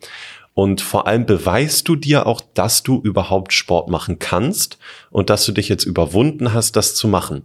Und 0.53 0.81
vor 0.81 1.07
allem 1.07 1.25
beweist 1.25 1.87
du 1.87 1.95
dir 1.95 2.27
auch, 2.27 2.41
dass 2.53 2.83
du 2.83 3.01
überhaupt 3.01 3.53
Sport 3.53 3.89
machen 3.89 4.19
kannst 4.19 4.77
und 5.09 5.29
dass 5.29 5.45
du 5.45 5.51
dich 5.51 5.67
jetzt 5.67 5.83
überwunden 5.83 6.53
hast, 6.53 6.75
das 6.75 6.95
zu 6.95 7.07
machen. 7.07 7.43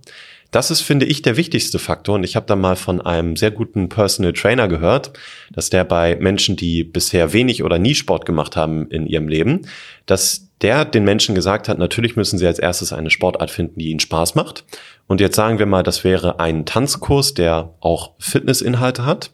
Das 0.50 0.70
ist, 0.70 0.80
finde 0.80 1.06
ich, 1.06 1.20
der 1.20 1.36
wichtigste 1.36 1.78
Faktor. 1.78 2.14
Und 2.14 2.24
ich 2.24 2.36
habe 2.36 2.46
da 2.46 2.56
mal 2.56 2.76
von 2.76 3.00
einem 3.00 3.36
sehr 3.36 3.50
guten 3.50 3.88
Personal 3.88 4.32
Trainer 4.32 4.68
gehört, 4.68 5.12
dass 5.52 5.68
der 5.68 5.84
bei 5.84 6.16
Menschen, 6.16 6.56
die 6.56 6.84
bisher 6.84 7.32
wenig 7.32 7.62
oder 7.62 7.78
nie 7.78 7.94
Sport 7.94 8.24
gemacht 8.24 8.56
haben 8.56 8.88
in 8.90 9.06
ihrem 9.06 9.28
Leben, 9.28 9.62
dass 10.06 10.47
der 10.62 10.84
den 10.84 11.04
Menschen 11.04 11.34
gesagt 11.34 11.68
hat, 11.68 11.78
natürlich 11.78 12.16
müssen 12.16 12.38
sie 12.38 12.46
als 12.46 12.58
erstes 12.58 12.92
eine 12.92 13.10
Sportart 13.10 13.50
finden, 13.50 13.78
die 13.78 13.90
ihnen 13.90 14.00
Spaß 14.00 14.34
macht. 14.34 14.64
Und 15.06 15.20
jetzt 15.20 15.36
sagen 15.36 15.58
wir 15.58 15.66
mal, 15.66 15.82
das 15.82 16.04
wäre 16.04 16.40
ein 16.40 16.66
Tanzkurs, 16.66 17.34
der 17.34 17.74
auch 17.80 18.12
Fitnessinhalte 18.18 19.06
hat. 19.06 19.30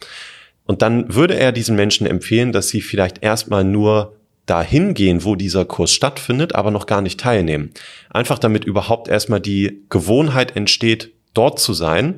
Und 0.67 0.83
dann 0.83 1.15
würde 1.15 1.35
er 1.35 1.53
diesen 1.53 1.77
Menschen 1.77 2.07
empfehlen, 2.07 2.53
dass 2.53 2.69
sie 2.69 2.81
vielleicht 2.81 3.23
erstmal 3.23 3.65
nur 3.65 4.17
dahin 4.47 4.95
gehen, 4.95 5.25
wo 5.25 5.37
dieser 5.37 5.65
Kurs 5.65 5.91
stattfindet, 5.91 6.55
aber 6.55 6.71
noch 6.71 6.87
gar 6.87 7.01
nicht 7.01 7.21
teilnehmen. 7.21 7.71
Einfach 8.11 8.39
damit 8.39 8.65
überhaupt 8.65 9.09
erstmal 9.09 9.41
die 9.41 9.85
Gewohnheit 9.89 10.57
entsteht, 10.57 11.13
dort 11.33 11.59
zu 11.59 11.73
sein 11.73 12.17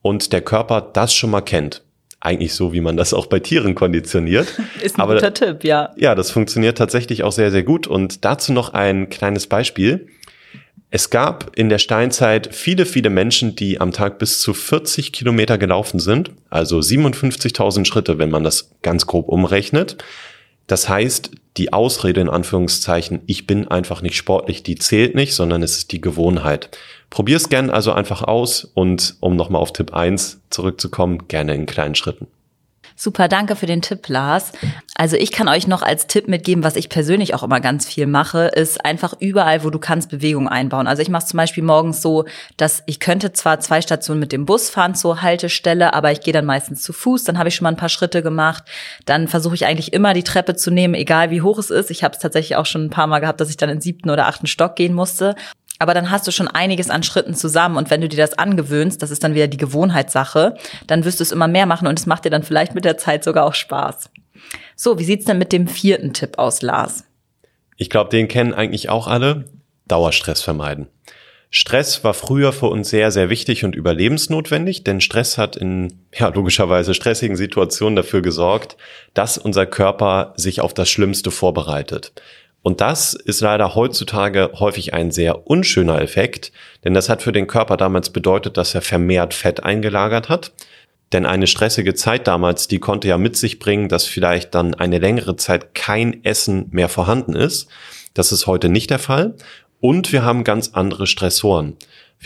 und 0.00 0.32
der 0.32 0.40
Körper 0.40 0.80
das 0.80 1.14
schon 1.14 1.30
mal 1.30 1.42
kennt 1.42 1.85
eigentlich 2.26 2.54
so, 2.54 2.72
wie 2.72 2.80
man 2.80 2.96
das 2.96 3.14
auch 3.14 3.26
bei 3.26 3.38
Tieren 3.38 3.74
konditioniert. 3.74 4.48
Ist 4.82 4.98
ein 4.98 5.00
Aber, 5.00 5.14
guter 5.14 5.32
Tipp, 5.32 5.64
ja. 5.64 5.94
Ja, 5.96 6.14
das 6.14 6.30
funktioniert 6.30 6.76
tatsächlich 6.76 7.22
auch 7.22 7.32
sehr, 7.32 7.50
sehr 7.50 7.62
gut. 7.62 7.86
Und 7.86 8.24
dazu 8.24 8.52
noch 8.52 8.74
ein 8.74 9.08
kleines 9.08 9.46
Beispiel. 9.46 10.08
Es 10.90 11.10
gab 11.10 11.56
in 11.56 11.68
der 11.68 11.78
Steinzeit 11.78 12.54
viele, 12.54 12.86
viele 12.86 13.10
Menschen, 13.10 13.56
die 13.56 13.80
am 13.80 13.92
Tag 13.92 14.18
bis 14.18 14.40
zu 14.40 14.54
40 14.54 15.12
Kilometer 15.12 15.58
gelaufen 15.58 16.00
sind, 16.00 16.30
also 16.48 16.78
57.000 16.78 17.84
Schritte, 17.84 18.18
wenn 18.18 18.30
man 18.30 18.44
das 18.44 18.70
ganz 18.82 19.06
grob 19.06 19.28
umrechnet. 19.28 19.96
Das 20.66 20.88
heißt, 20.88 21.30
die 21.56 21.72
Ausrede 21.72 22.20
in 22.20 22.28
Anführungszeichen, 22.28 23.20
ich 23.26 23.46
bin 23.46 23.68
einfach 23.68 24.02
nicht 24.02 24.16
sportlich, 24.16 24.62
die 24.62 24.76
zählt 24.76 25.14
nicht, 25.14 25.34
sondern 25.34 25.62
es 25.62 25.78
ist 25.78 25.92
die 25.92 26.00
Gewohnheit. 26.00 26.70
Probier 27.16 27.38
es 27.38 27.48
gerne 27.48 27.72
also 27.72 27.92
einfach 27.92 28.20
aus 28.20 28.64
und 28.74 29.16
um 29.20 29.36
nochmal 29.36 29.62
auf 29.62 29.72
Tipp 29.72 29.94
1 29.94 30.42
zurückzukommen, 30.50 31.28
gerne 31.28 31.54
in 31.54 31.64
kleinen 31.64 31.94
Schritten. 31.94 32.26
Super, 32.94 33.26
danke 33.28 33.56
für 33.56 33.64
den 33.64 33.80
Tipp, 33.80 34.06
Lars. 34.08 34.52
Also 34.96 35.16
ich 35.16 35.32
kann 35.32 35.48
euch 35.48 35.66
noch 35.66 35.80
als 35.80 36.08
Tipp 36.08 36.28
mitgeben, 36.28 36.62
was 36.62 36.76
ich 36.76 36.90
persönlich 36.90 37.32
auch 37.32 37.42
immer 37.42 37.60
ganz 37.60 37.86
viel 37.86 38.06
mache, 38.06 38.48
ist 38.48 38.84
einfach 38.84 39.14
überall, 39.18 39.64
wo 39.64 39.70
du 39.70 39.78
kannst, 39.78 40.10
Bewegung 40.10 40.46
einbauen. 40.46 40.86
Also 40.86 41.00
ich 41.00 41.08
mache 41.08 41.24
zum 41.24 41.38
Beispiel 41.38 41.62
morgens 41.62 42.02
so, 42.02 42.26
dass 42.58 42.82
ich 42.84 43.00
könnte 43.00 43.32
zwar 43.32 43.60
zwei 43.60 43.80
Stationen 43.80 44.20
mit 44.20 44.32
dem 44.32 44.44
Bus 44.44 44.68
fahren 44.68 44.94
zur 44.94 45.22
Haltestelle, 45.22 45.94
aber 45.94 46.12
ich 46.12 46.20
gehe 46.20 46.34
dann 46.34 46.44
meistens 46.44 46.82
zu 46.82 46.92
Fuß, 46.92 47.24
dann 47.24 47.38
habe 47.38 47.48
ich 47.48 47.54
schon 47.54 47.64
mal 47.64 47.70
ein 47.70 47.78
paar 47.78 47.88
Schritte 47.88 48.22
gemacht. 48.22 48.64
Dann 49.06 49.26
versuche 49.26 49.54
ich 49.54 49.64
eigentlich 49.64 49.94
immer 49.94 50.12
die 50.12 50.22
Treppe 50.22 50.54
zu 50.54 50.70
nehmen, 50.70 50.92
egal 50.92 51.30
wie 51.30 51.40
hoch 51.40 51.58
es 51.58 51.70
ist. 51.70 51.90
Ich 51.90 52.04
habe 52.04 52.14
es 52.14 52.20
tatsächlich 52.20 52.56
auch 52.56 52.66
schon 52.66 52.84
ein 52.84 52.90
paar 52.90 53.06
Mal 53.06 53.20
gehabt, 53.20 53.40
dass 53.40 53.48
ich 53.48 53.56
dann 53.56 53.70
in 53.70 53.80
siebten 53.80 54.10
oder 54.10 54.26
achten 54.26 54.46
Stock 54.46 54.76
gehen 54.76 54.92
musste. 54.92 55.34
Aber 55.78 55.94
dann 55.94 56.10
hast 56.10 56.26
du 56.26 56.32
schon 56.32 56.48
einiges 56.48 56.90
an 56.90 57.02
Schritten 57.02 57.34
zusammen 57.34 57.76
und 57.76 57.90
wenn 57.90 58.00
du 58.00 58.08
dir 58.08 58.16
das 58.16 58.38
angewöhnst, 58.38 59.02
das 59.02 59.10
ist 59.10 59.22
dann 59.24 59.34
wieder 59.34 59.48
die 59.48 59.56
Gewohnheitssache, 59.56 60.56
dann 60.86 61.04
wirst 61.04 61.20
du 61.20 61.22
es 61.22 61.32
immer 61.32 61.48
mehr 61.48 61.66
machen 61.66 61.86
und 61.86 61.98
es 61.98 62.06
macht 62.06 62.24
dir 62.24 62.30
dann 62.30 62.42
vielleicht 62.42 62.74
mit 62.74 62.84
der 62.84 62.98
Zeit 62.98 63.24
sogar 63.24 63.44
auch 63.44 63.54
Spaß. 63.54 64.10
So, 64.74 64.98
wie 64.98 65.04
sieht's 65.04 65.24
denn 65.24 65.38
mit 65.38 65.52
dem 65.52 65.68
vierten 65.68 66.12
Tipp 66.12 66.38
aus, 66.38 66.62
Lars? 66.62 67.04
Ich 67.76 67.90
glaube, 67.90 68.10
den 68.10 68.28
kennen 68.28 68.54
eigentlich 68.54 68.88
auch 68.88 69.06
alle. 69.06 69.44
Dauerstress 69.86 70.42
vermeiden. 70.42 70.88
Stress 71.50 72.02
war 72.02 72.12
früher 72.12 72.52
für 72.52 72.66
uns 72.66 72.90
sehr, 72.90 73.10
sehr 73.10 73.30
wichtig 73.30 73.64
und 73.64 73.76
überlebensnotwendig, 73.76 74.82
denn 74.82 75.00
Stress 75.00 75.38
hat 75.38 75.56
in, 75.56 76.00
ja, 76.12 76.28
logischerweise 76.28 76.92
stressigen 76.92 77.36
Situationen 77.36 77.96
dafür 77.96 78.20
gesorgt, 78.20 78.76
dass 79.14 79.38
unser 79.38 79.64
Körper 79.64 80.34
sich 80.36 80.60
auf 80.60 80.74
das 80.74 80.90
Schlimmste 80.90 81.30
vorbereitet. 81.30 82.12
Und 82.66 82.80
das 82.80 83.14
ist 83.14 83.42
leider 83.42 83.76
heutzutage 83.76 84.50
häufig 84.54 84.92
ein 84.92 85.12
sehr 85.12 85.46
unschöner 85.46 86.02
Effekt, 86.02 86.50
denn 86.82 86.94
das 86.94 87.08
hat 87.08 87.22
für 87.22 87.30
den 87.30 87.46
Körper 87.46 87.76
damals 87.76 88.10
bedeutet, 88.10 88.56
dass 88.56 88.74
er 88.74 88.82
vermehrt 88.82 89.34
Fett 89.34 89.62
eingelagert 89.62 90.28
hat. 90.28 90.50
Denn 91.12 91.26
eine 91.26 91.46
stressige 91.46 91.94
Zeit 91.94 92.26
damals, 92.26 92.66
die 92.66 92.80
konnte 92.80 93.06
ja 93.06 93.18
mit 93.18 93.36
sich 93.36 93.60
bringen, 93.60 93.88
dass 93.88 94.04
vielleicht 94.04 94.52
dann 94.56 94.74
eine 94.74 94.98
längere 94.98 95.36
Zeit 95.36 95.76
kein 95.76 96.24
Essen 96.24 96.66
mehr 96.72 96.88
vorhanden 96.88 97.36
ist. 97.36 97.68
Das 98.14 98.32
ist 98.32 98.48
heute 98.48 98.68
nicht 98.68 98.90
der 98.90 98.98
Fall. 98.98 99.36
Und 99.78 100.10
wir 100.10 100.24
haben 100.24 100.42
ganz 100.42 100.70
andere 100.72 101.06
Stressoren. 101.06 101.76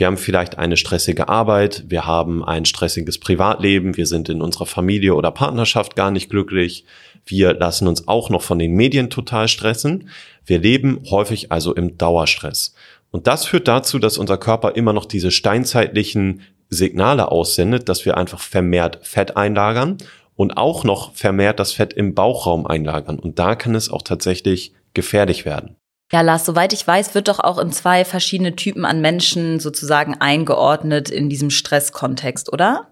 Wir 0.01 0.07
haben 0.07 0.17
vielleicht 0.17 0.57
eine 0.57 0.79
stressige 0.79 1.29
Arbeit, 1.29 1.85
wir 1.89 2.07
haben 2.07 2.43
ein 2.43 2.65
stressiges 2.65 3.19
Privatleben, 3.19 3.99
wir 3.99 4.07
sind 4.07 4.31
in 4.31 4.41
unserer 4.41 4.65
Familie 4.65 5.15
oder 5.15 5.31
Partnerschaft 5.31 5.95
gar 5.95 6.11
nicht 6.11 6.31
glücklich, 6.31 6.87
wir 7.27 7.53
lassen 7.53 7.87
uns 7.87 8.09
auch 8.09 8.31
noch 8.31 8.41
von 8.41 8.59
den 8.59 8.73
Medien 8.73 9.11
total 9.11 9.47
stressen. 9.47 10.09
Wir 10.47 10.59
leben 10.59 11.03
häufig 11.11 11.53
also 11.53 11.75
im 11.75 11.99
Dauerstress. 11.99 12.75
Und 13.11 13.27
das 13.27 13.45
führt 13.45 13.69
dazu, 13.69 13.99
dass 13.99 14.17
unser 14.17 14.39
Körper 14.39 14.75
immer 14.75 14.95
noch 14.95 15.05
diese 15.05 15.31
steinzeitlichen 15.31 16.41
Signale 16.71 17.31
aussendet, 17.31 17.91
dass 17.91 18.07
wir 18.07 18.17
einfach 18.17 18.41
vermehrt 18.41 19.01
Fett 19.03 19.37
einlagern 19.37 19.99
und 20.35 20.57
auch 20.57 20.83
noch 20.83 21.13
vermehrt 21.15 21.61
das 21.61 21.73
Fett 21.73 21.93
im 21.93 22.15
Bauchraum 22.15 22.67
einlagern. 22.67 23.19
Und 23.19 23.39
da 23.39 23.55
kann 23.55 23.75
es 23.75 23.91
auch 23.91 24.01
tatsächlich 24.01 24.73
gefährlich 24.95 25.45
werden. 25.45 25.77
Ja, 26.13 26.23
Lars, 26.23 26.45
soweit 26.45 26.73
ich 26.73 26.85
weiß, 26.85 27.15
wird 27.15 27.29
doch 27.29 27.39
auch 27.39 27.59
in 27.59 27.71
zwei 27.71 28.05
verschiedene 28.05 28.57
Typen 28.57 28.85
an 28.85 29.01
Menschen 29.01 29.61
sozusagen 29.61 30.15
eingeordnet 30.21 31.09
in 31.09 31.29
diesem 31.29 31.51
Stresskontext, 31.51 32.53
oder? 32.53 32.89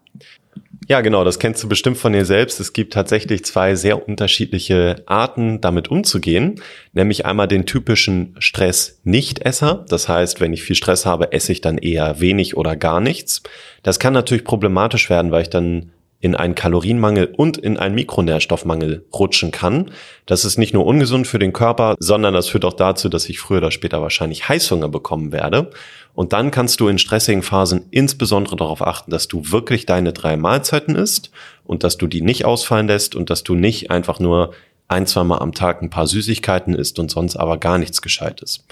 Ja, 0.88 1.02
genau, 1.02 1.22
das 1.22 1.38
kennst 1.38 1.62
du 1.62 1.68
bestimmt 1.68 1.98
von 1.98 2.14
dir 2.14 2.25
selbst. 2.25 2.60
Es 2.60 2.72
gibt 2.72 2.94
tatsächlich 2.94 3.44
zwei 3.44 3.75
sehr 3.75 4.08
unterschiedliche 4.08 5.02
Arten, 5.04 5.60
damit 5.60 5.88
umzugehen. 5.88 6.62
Nämlich 6.94 7.26
einmal 7.26 7.46
den 7.46 7.66
typischen 7.66 8.34
Stress-Nichtesser. 8.38 9.84
Das 9.88 10.08
heißt, 10.08 10.40
wenn 10.40 10.54
ich 10.54 10.62
viel 10.62 10.76
Stress 10.76 11.04
habe, 11.04 11.32
esse 11.32 11.52
ich 11.52 11.60
dann 11.60 11.76
eher 11.76 12.20
wenig 12.20 12.56
oder 12.56 12.75
gar 12.75 13.00
nichts. 13.00 13.42
Das 13.82 13.98
kann 13.98 14.14
natürlich 14.14 14.44
problematisch 14.44 15.10
werden, 15.10 15.30
weil 15.30 15.42
ich 15.42 15.50
dann 15.50 15.90
in 16.20 16.34
einen 16.34 16.54
Kalorienmangel 16.54 17.32
und 17.37 17.58
in 17.58 17.76
einen 17.76 17.94
Mikronährstoffmangel 17.94 19.04
rutschen 19.14 19.52
kann. 19.52 19.92
Das 20.26 20.44
ist 20.44 20.58
nicht 20.58 20.75
nur 20.75 20.84
ungesund 20.84 21.26
für 21.26 21.38
den 21.38 21.52
Körper, 21.52 21.94
sondern 22.00 22.34
das 22.34 22.48
führt 22.48 22.64
auch 22.64 22.72
dazu, 22.72 23.08
dass 23.08 23.28
ich 23.28 23.38
früher 23.38 23.58
oder 23.58 23.70
später 23.70 24.02
wahrscheinlich 24.02 24.48
Heißhunger 24.48 24.88
bekommen 24.88 25.30
werde. 25.30 25.70
Und 26.14 26.32
dann 26.32 26.50
kannst 26.50 26.80
du 26.80 26.88
in 26.88 26.98
stressigen 26.98 27.42
Phasen 27.42 27.87
insbesondere 27.92 28.56
darauf 28.56 28.84
achten, 28.84 29.12
dass 29.12 29.28
du 29.28 29.52
wirklich 29.52 29.87
deine 29.87 30.12
drei 30.12 30.37
Mahlzeiten 30.37 30.96
isst 30.96 31.30
und 31.64 31.84
dass 31.84 31.96
du 31.96 32.08
die 32.08 32.22
nicht 32.22 32.44
ausfallen 32.44 32.88
lässt 32.88 33.14
und 33.14 33.30
dass 33.30 33.44
du 33.44 33.54
nicht 33.54 33.92
einfach 33.92 34.18
nur 34.18 34.52
ein, 34.88 35.07
zweimal 35.07 35.40
am 35.40 35.52
Tag 35.52 35.83
ein 35.83 35.90
paar 35.90 36.07
Süßigkeiten 36.07 36.75
isst 36.75 36.99
und 36.99 37.11
sonst 37.11 37.37
aber 37.37 37.59
gar 37.59 37.78
nichts 37.78 38.02
Gescheites. 38.02 38.64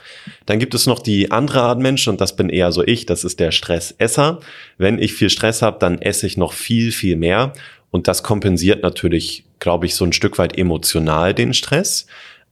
Dann 0.46 0.58
gibt 0.58 0.75
es 0.75 0.87
noch 0.87 0.99
die 0.99 1.30
andere 1.30 1.61
Art 1.61 1.78
Mensch 1.78 2.08
und 2.08 2.20
das 2.20 2.35
bin 2.35 2.49
eher 2.49 2.73
so 2.73 2.82
ich, 2.82 3.06
das 3.06 3.23
ist 3.23 3.38
der 3.38 3.50
Stressesser. 3.50 4.40
Wenn 4.78 4.99
ich 4.99 5.12
viel 5.12 5.30
Stress 5.30 5.62
habe, 5.62 5.78
dann 5.78 6.00
esse 6.00 6.26
ich 6.26 6.37
noch 6.38 6.54
viel, 6.54 6.90
viel 6.90 7.16
mehr 7.16 7.52
und 7.90 8.08
das 8.08 8.23
kompensiert 8.23 8.82
natürlich, 8.82 9.44
glaube 9.58 9.87
ich, 9.87 9.94
so 9.94 10.04
ein 10.04 10.12
Stück 10.12 10.38
weit 10.38 10.58
emotional 10.58 11.35
den 11.35 11.52
Stress. 11.54 12.06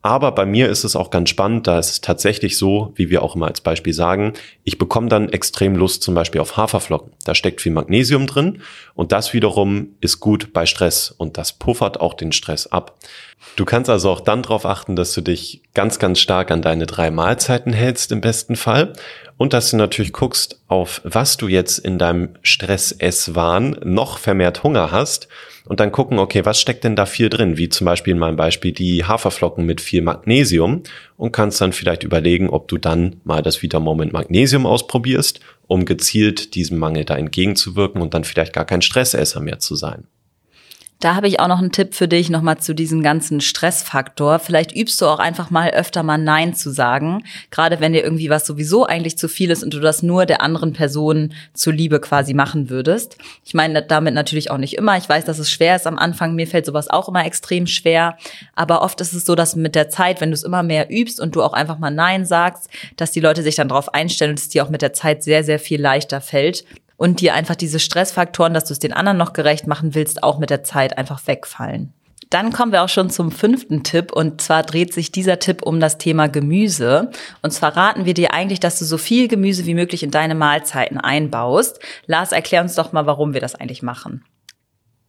Aber 0.04 0.32
bei 0.32 0.44
mir 0.44 0.68
ist 0.68 0.84
es 0.84 0.96
auch 0.96 1.08
ganz 1.08 1.30
spannend, 1.30 1.66
da 1.66 1.78
ist 1.78 1.90
es 1.90 2.00
tatsächlich 2.02 2.58
so, 2.58 2.92
wie 2.94 3.08
wir 3.08 3.22
auch 3.22 3.36
immer 3.36 3.46
als 3.46 3.62
Beispiel 3.62 3.94
sagen, 3.94 4.34
ich 4.62 4.76
bekomme 4.76 5.08
dann 5.08 5.30
extrem 5.30 5.76
Lust 5.76 6.02
zum 6.02 6.14
Beispiel 6.14 6.42
auf 6.42 6.58
Haferflocken. 6.58 7.12
Da 7.24 7.34
steckt 7.34 7.62
viel 7.62 7.72
Magnesium 7.72 8.26
drin 8.26 8.60
und 8.92 9.12
das 9.12 9.32
wiederum 9.32 9.94
ist 10.02 10.20
gut 10.20 10.52
bei 10.52 10.66
Stress 10.66 11.10
und 11.10 11.38
das 11.38 11.54
puffert 11.54 12.02
auch 12.02 12.12
den 12.12 12.32
Stress 12.32 12.66
ab. 12.66 12.98
Du 13.56 13.64
kannst 13.64 13.88
also 13.88 14.10
auch 14.10 14.20
dann 14.20 14.42
darauf 14.42 14.66
achten, 14.66 14.96
dass 14.96 15.14
du 15.14 15.20
dich 15.20 15.62
ganz, 15.74 15.98
ganz 16.00 16.18
stark 16.18 16.50
an 16.50 16.60
deine 16.60 16.86
drei 16.86 17.10
Mahlzeiten 17.10 17.72
hältst 17.72 18.10
im 18.10 18.20
besten 18.20 18.56
Fall 18.56 18.94
und 19.36 19.52
dass 19.52 19.70
du 19.70 19.76
natürlich 19.76 20.12
guckst, 20.12 20.60
auf 20.66 21.00
was 21.04 21.36
du 21.36 21.46
jetzt 21.48 21.78
in 21.78 21.98
deinem 21.98 22.30
Stress-Esswahn 22.42 23.78
noch 23.84 24.18
vermehrt 24.18 24.62
Hunger 24.64 24.90
hast 24.90 25.28
und 25.66 25.80
dann 25.80 25.92
gucken, 25.92 26.18
okay, 26.18 26.44
was 26.44 26.60
steckt 26.60 26.84
denn 26.84 26.96
da 26.96 27.06
viel 27.06 27.28
drin? 27.28 27.56
Wie 27.56 27.68
zum 27.68 27.84
Beispiel 27.84 28.12
in 28.12 28.18
meinem 28.18 28.36
Beispiel 28.36 28.72
die 28.72 29.04
Haferflocken 29.04 29.64
mit 29.64 29.80
viel 29.80 30.02
Magnesium 30.02 30.82
und 31.16 31.32
kannst 31.32 31.60
dann 31.60 31.72
vielleicht 31.72 32.02
überlegen, 32.02 32.50
ob 32.50 32.68
du 32.68 32.76
dann 32.76 33.20
mal 33.24 33.42
das 33.42 33.62
Vita 33.62 33.80
Moment 33.80 34.12
Magnesium 34.12 34.66
ausprobierst, 34.66 35.40
um 35.66 35.84
gezielt 35.84 36.54
diesem 36.54 36.78
Mangel 36.78 37.04
da 37.04 37.16
entgegenzuwirken 37.16 38.02
und 38.02 38.14
dann 38.14 38.24
vielleicht 38.24 38.52
gar 38.52 38.64
kein 38.64 38.82
Stressesser 38.82 39.40
mehr 39.40 39.58
zu 39.58 39.74
sein. 39.74 40.08
Da 41.00 41.14
habe 41.14 41.28
ich 41.28 41.38
auch 41.38 41.48
noch 41.48 41.58
einen 41.58 41.72
Tipp 41.72 41.94
für 41.94 42.08
dich 42.08 42.30
nochmal 42.30 42.58
zu 42.58 42.74
diesem 42.74 43.02
ganzen 43.02 43.42
Stressfaktor. 43.42 44.38
Vielleicht 44.38 44.74
übst 44.74 45.00
du 45.02 45.06
auch 45.06 45.18
einfach 45.18 45.50
mal 45.50 45.70
öfter 45.70 46.02
mal 46.02 46.16
Nein 46.16 46.54
zu 46.54 46.70
sagen. 46.70 47.24
Gerade 47.50 47.80
wenn 47.80 47.92
dir 47.92 48.02
irgendwie 48.02 48.30
was 48.30 48.46
sowieso 48.46 48.86
eigentlich 48.86 49.18
zu 49.18 49.28
viel 49.28 49.50
ist 49.50 49.62
und 49.62 49.74
du 49.74 49.80
das 49.80 50.02
nur 50.02 50.24
der 50.24 50.40
anderen 50.40 50.72
Person 50.72 51.34
zuliebe 51.52 52.00
quasi 52.00 52.32
machen 52.32 52.70
würdest. 52.70 53.18
Ich 53.44 53.52
meine 53.52 53.82
damit 53.82 54.14
natürlich 54.14 54.50
auch 54.50 54.56
nicht 54.56 54.78
immer. 54.78 54.96
Ich 54.96 55.06
weiß, 55.06 55.26
dass 55.26 55.38
es 55.38 55.50
schwer 55.50 55.76
ist 55.76 55.86
am 55.86 55.98
Anfang. 55.98 56.34
Mir 56.34 56.46
fällt 56.46 56.64
sowas 56.64 56.88
auch 56.88 57.08
immer 57.08 57.26
extrem 57.26 57.66
schwer. 57.66 58.16
Aber 58.54 58.80
oft 58.80 59.00
ist 59.02 59.12
es 59.12 59.26
so, 59.26 59.34
dass 59.34 59.56
mit 59.56 59.74
der 59.74 59.90
Zeit, 59.90 60.22
wenn 60.22 60.30
du 60.30 60.34
es 60.34 60.42
immer 60.42 60.62
mehr 60.62 60.90
übst 60.90 61.20
und 61.20 61.36
du 61.36 61.42
auch 61.42 61.52
einfach 61.52 61.78
mal 61.78 61.90
Nein 61.90 62.24
sagst, 62.24 62.70
dass 62.96 63.12
die 63.12 63.20
Leute 63.20 63.42
sich 63.42 63.56
dann 63.56 63.68
darauf 63.68 63.92
einstellen 63.92 64.30
und 64.30 64.38
es 64.38 64.48
dir 64.48 64.64
auch 64.64 64.70
mit 64.70 64.80
der 64.80 64.94
Zeit 64.94 65.22
sehr, 65.22 65.44
sehr 65.44 65.58
viel 65.58 65.82
leichter 65.82 66.22
fällt 66.22 66.64
und 66.96 67.20
dir 67.20 67.34
einfach 67.34 67.56
diese 67.56 67.80
Stressfaktoren, 67.80 68.54
dass 68.54 68.64
du 68.64 68.72
es 68.72 68.78
den 68.78 68.92
anderen 68.92 69.18
noch 69.18 69.32
gerecht 69.32 69.66
machen 69.66 69.94
willst, 69.94 70.22
auch 70.22 70.38
mit 70.38 70.50
der 70.50 70.64
Zeit 70.64 70.96
einfach 70.98 71.26
wegfallen. 71.26 71.92
Dann 72.30 72.52
kommen 72.52 72.72
wir 72.72 72.82
auch 72.82 72.88
schon 72.88 73.10
zum 73.10 73.30
fünften 73.30 73.84
Tipp 73.84 74.10
und 74.10 74.40
zwar 74.40 74.62
dreht 74.62 74.92
sich 74.92 75.12
dieser 75.12 75.38
Tipp 75.38 75.62
um 75.62 75.78
das 75.78 75.98
Thema 75.98 76.28
Gemüse. 76.28 77.10
Und 77.42 77.52
zwar 77.52 77.76
raten 77.76 78.06
wir 78.06 78.14
dir 78.14 78.32
eigentlich, 78.32 78.60
dass 78.60 78.78
du 78.78 78.84
so 78.84 78.98
viel 78.98 79.28
Gemüse 79.28 79.66
wie 79.66 79.74
möglich 79.74 80.02
in 80.02 80.10
deine 80.10 80.34
Mahlzeiten 80.34 80.98
einbaust. 80.98 81.78
Lars, 82.06 82.32
erklär 82.32 82.62
uns 82.62 82.74
doch 82.74 82.92
mal, 82.92 83.06
warum 83.06 83.34
wir 83.34 83.40
das 83.40 83.54
eigentlich 83.54 83.82
machen. 83.82 84.24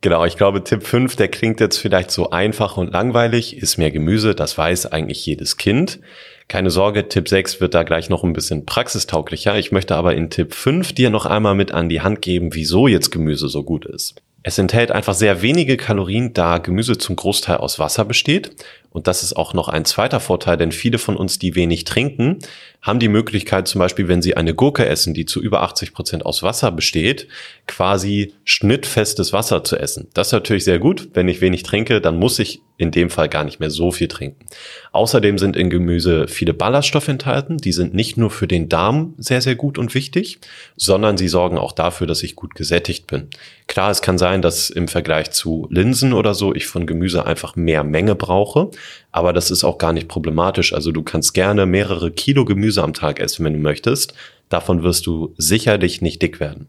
Genau, 0.02 0.24
ich 0.24 0.38
glaube, 0.38 0.64
Tipp 0.64 0.86
5, 0.86 1.16
der 1.16 1.30
klingt 1.30 1.60
jetzt 1.60 1.78
vielleicht 1.78 2.12
so 2.12 2.30
einfach 2.30 2.78
und 2.78 2.94
langweilig, 2.94 3.58
ist 3.58 3.78
mehr 3.78 3.90
Gemüse, 3.90 4.36
das 4.36 4.56
weiß 4.56 4.86
eigentlich 4.92 5.26
jedes 5.26 5.58
Kind. 5.58 6.00
Keine 6.48 6.70
Sorge, 6.70 7.10
Tipp 7.10 7.28
6 7.28 7.60
wird 7.60 7.74
da 7.74 7.84
gleich 7.84 8.10
noch 8.10 8.24
ein 8.24 8.34
bisschen 8.34 8.66
praxistauglicher. 8.66 9.58
Ich 9.58 9.72
möchte 9.72 9.96
aber 9.96 10.16
in 10.16 10.30
Tipp 10.30 10.54
5 10.54 10.94
dir 10.94 11.10
noch 11.10 11.26
einmal 11.26 11.56
mit 11.56 11.72
an 11.72 11.90
die 11.90 12.02
Hand 12.02 12.22
geben, 12.22 12.54
wieso 12.54 12.88
jetzt 12.88 13.12
Gemüse 13.12 13.48
so 13.48 13.64
gut 13.64 13.86
ist. 13.86 14.16
Es 14.44 14.60
enthält 14.60 14.92
einfach 14.92 15.16
sehr 15.16 15.42
wenige 15.42 15.76
Kalorien, 15.76 16.34
da 16.34 16.60
Gemüse 16.60 17.00
zum 17.00 17.16
Großteil 17.16 17.58
aus 17.58 17.80
Wasser 17.80 18.06
besteht. 18.06 18.52
Und 18.96 19.08
das 19.08 19.24
ist 19.24 19.36
auch 19.36 19.54
noch 19.54 19.68
ein 19.68 19.84
zweiter 19.84 20.22
Vorteil, 20.22 20.56
denn 20.56 20.72
viele 20.72 21.00
von 21.00 21.18
uns, 21.18 21.38
die 21.38 21.54
wenig 21.54 21.84
trinken, 21.84 22.40
haben 22.82 23.00
die 23.00 23.10
Möglichkeit 23.10 23.68
zum 23.68 23.80
Beispiel, 23.80 24.08
wenn 24.08 24.22
sie 24.22 24.38
eine 24.38 24.54
Gurke 24.54 24.86
essen, 24.86 25.14
die 25.14 25.26
zu 25.26 25.42
über 25.42 25.64
80 25.64 25.94
Prozent 25.94 26.26
aus 26.26 26.44
Wasser 26.44 26.72
besteht, 26.72 27.28
quasi 27.68 28.34
schnittfestes 28.46 29.34
Wasser 29.34 29.66
zu 29.66 29.76
essen. 29.76 30.08
Das 30.14 30.28
ist 30.28 30.34
natürlich 30.34 30.64
sehr 30.64 30.80
gut. 30.80 31.10
Wenn 31.14 31.28
ich 31.28 31.42
wenig 31.42 31.64
trinke, 31.64 32.00
dann 32.00 32.18
muss 32.18 32.40
ich 32.40 32.62
in 32.78 32.92
dem 32.92 33.10
Fall 33.10 33.30
gar 33.30 33.44
nicht 33.44 33.60
mehr 33.60 33.70
so 33.70 33.92
viel 33.92 34.08
trinken. 34.08 34.46
Außerdem 34.92 35.38
sind 35.38 35.56
in 35.56 35.70
Gemüse 35.70 36.28
viele 36.28 36.54
Ballaststoffe 36.54 37.08
enthalten. 37.08 37.58
Die 37.58 37.72
sind 37.72 37.94
nicht 37.94 38.18
nur 38.18 38.30
für 38.30 38.48
den 38.48 38.70
Darm 38.70 39.14
sehr, 39.18 39.42
sehr 39.42 39.56
gut 39.56 39.78
und 39.78 39.96
wichtig, 39.96 40.40
sondern 40.76 41.18
sie 41.18 41.30
sorgen 41.30 41.58
auch 41.58 41.72
dafür, 41.72 42.06
dass 42.06 42.22
ich 42.22 42.36
gut 42.36 42.54
gesättigt 42.54 43.08
bin. 43.08 43.30
Klar, 43.68 43.92
es 43.92 44.02
kann 44.02 44.18
sein, 44.18 44.42
dass 44.42 44.70
im 44.70 44.88
Vergleich 44.88 45.32
zu 45.32 45.68
Linsen 45.72 46.14
oder 46.14 46.34
so 46.34 46.54
ich 46.54 46.68
von 46.68 46.86
Gemüse 46.86 47.26
einfach 47.26 47.56
mehr 47.56 47.84
Menge 47.84 48.16
brauche, 48.16 48.72
aber 49.12 49.34
das 49.34 49.52
ist 49.52 49.64
auch 49.64 49.78
gar 49.78 49.94
nicht 49.94 50.08
problematisch. 50.08 50.74
Also 50.74 50.92
du 50.92 51.04
kannst 51.04 51.34
gerne 51.34 51.66
mehrere 51.66 52.12
Kilo 52.12 52.46
Gemüse 52.46 52.84
am 52.84 52.94
Tag 52.94 53.20
essen, 53.20 53.46
wenn 53.46 53.54
du 53.54 53.60
möchtest. 53.60 54.14
Davon 54.50 54.84
wirst 54.84 55.06
du 55.06 55.34
sicherlich 55.38 56.02
nicht 56.02 56.22
dick 56.22 56.40
werden. 56.40 56.68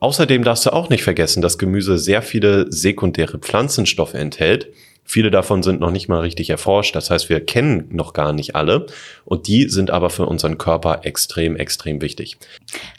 Außerdem 0.00 0.44
darfst 0.44 0.66
du 0.66 0.72
auch 0.72 0.90
nicht 0.90 1.02
vergessen, 1.02 1.42
dass 1.42 1.58
Gemüse 1.58 1.98
sehr 1.98 2.22
viele 2.22 2.70
sekundäre 2.70 3.38
Pflanzenstoffe 3.38 4.14
enthält, 4.14 4.68
Viele 5.10 5.30
davon 5.30 5.62
sind 5.62 5.80
noch 5.80 5.90
nicht 5.90 6.08
mal 6.08 6.20
richtig 6.20 6.50
erforscht. 6.50 6.94
Das 6.94 7.10
heißt, 7.10 7.30
wir 7.30 7.40
kennen 7.40 7.88
noch 7.90 8.12
gar 8.12 8.34
nicht 8.34 8.54
alle. 8.54 8.84
Und 9.24 9.46
die 9.46 9.66
sind 9.70 9.90
aber 9.90 10.10
für 10.10 10.26
unseren 10.26 10.58
Körper 10.58 11.00
extrem, 11.04 11.56
extrem 11.56 12.02
wichtig. 12.02 12.36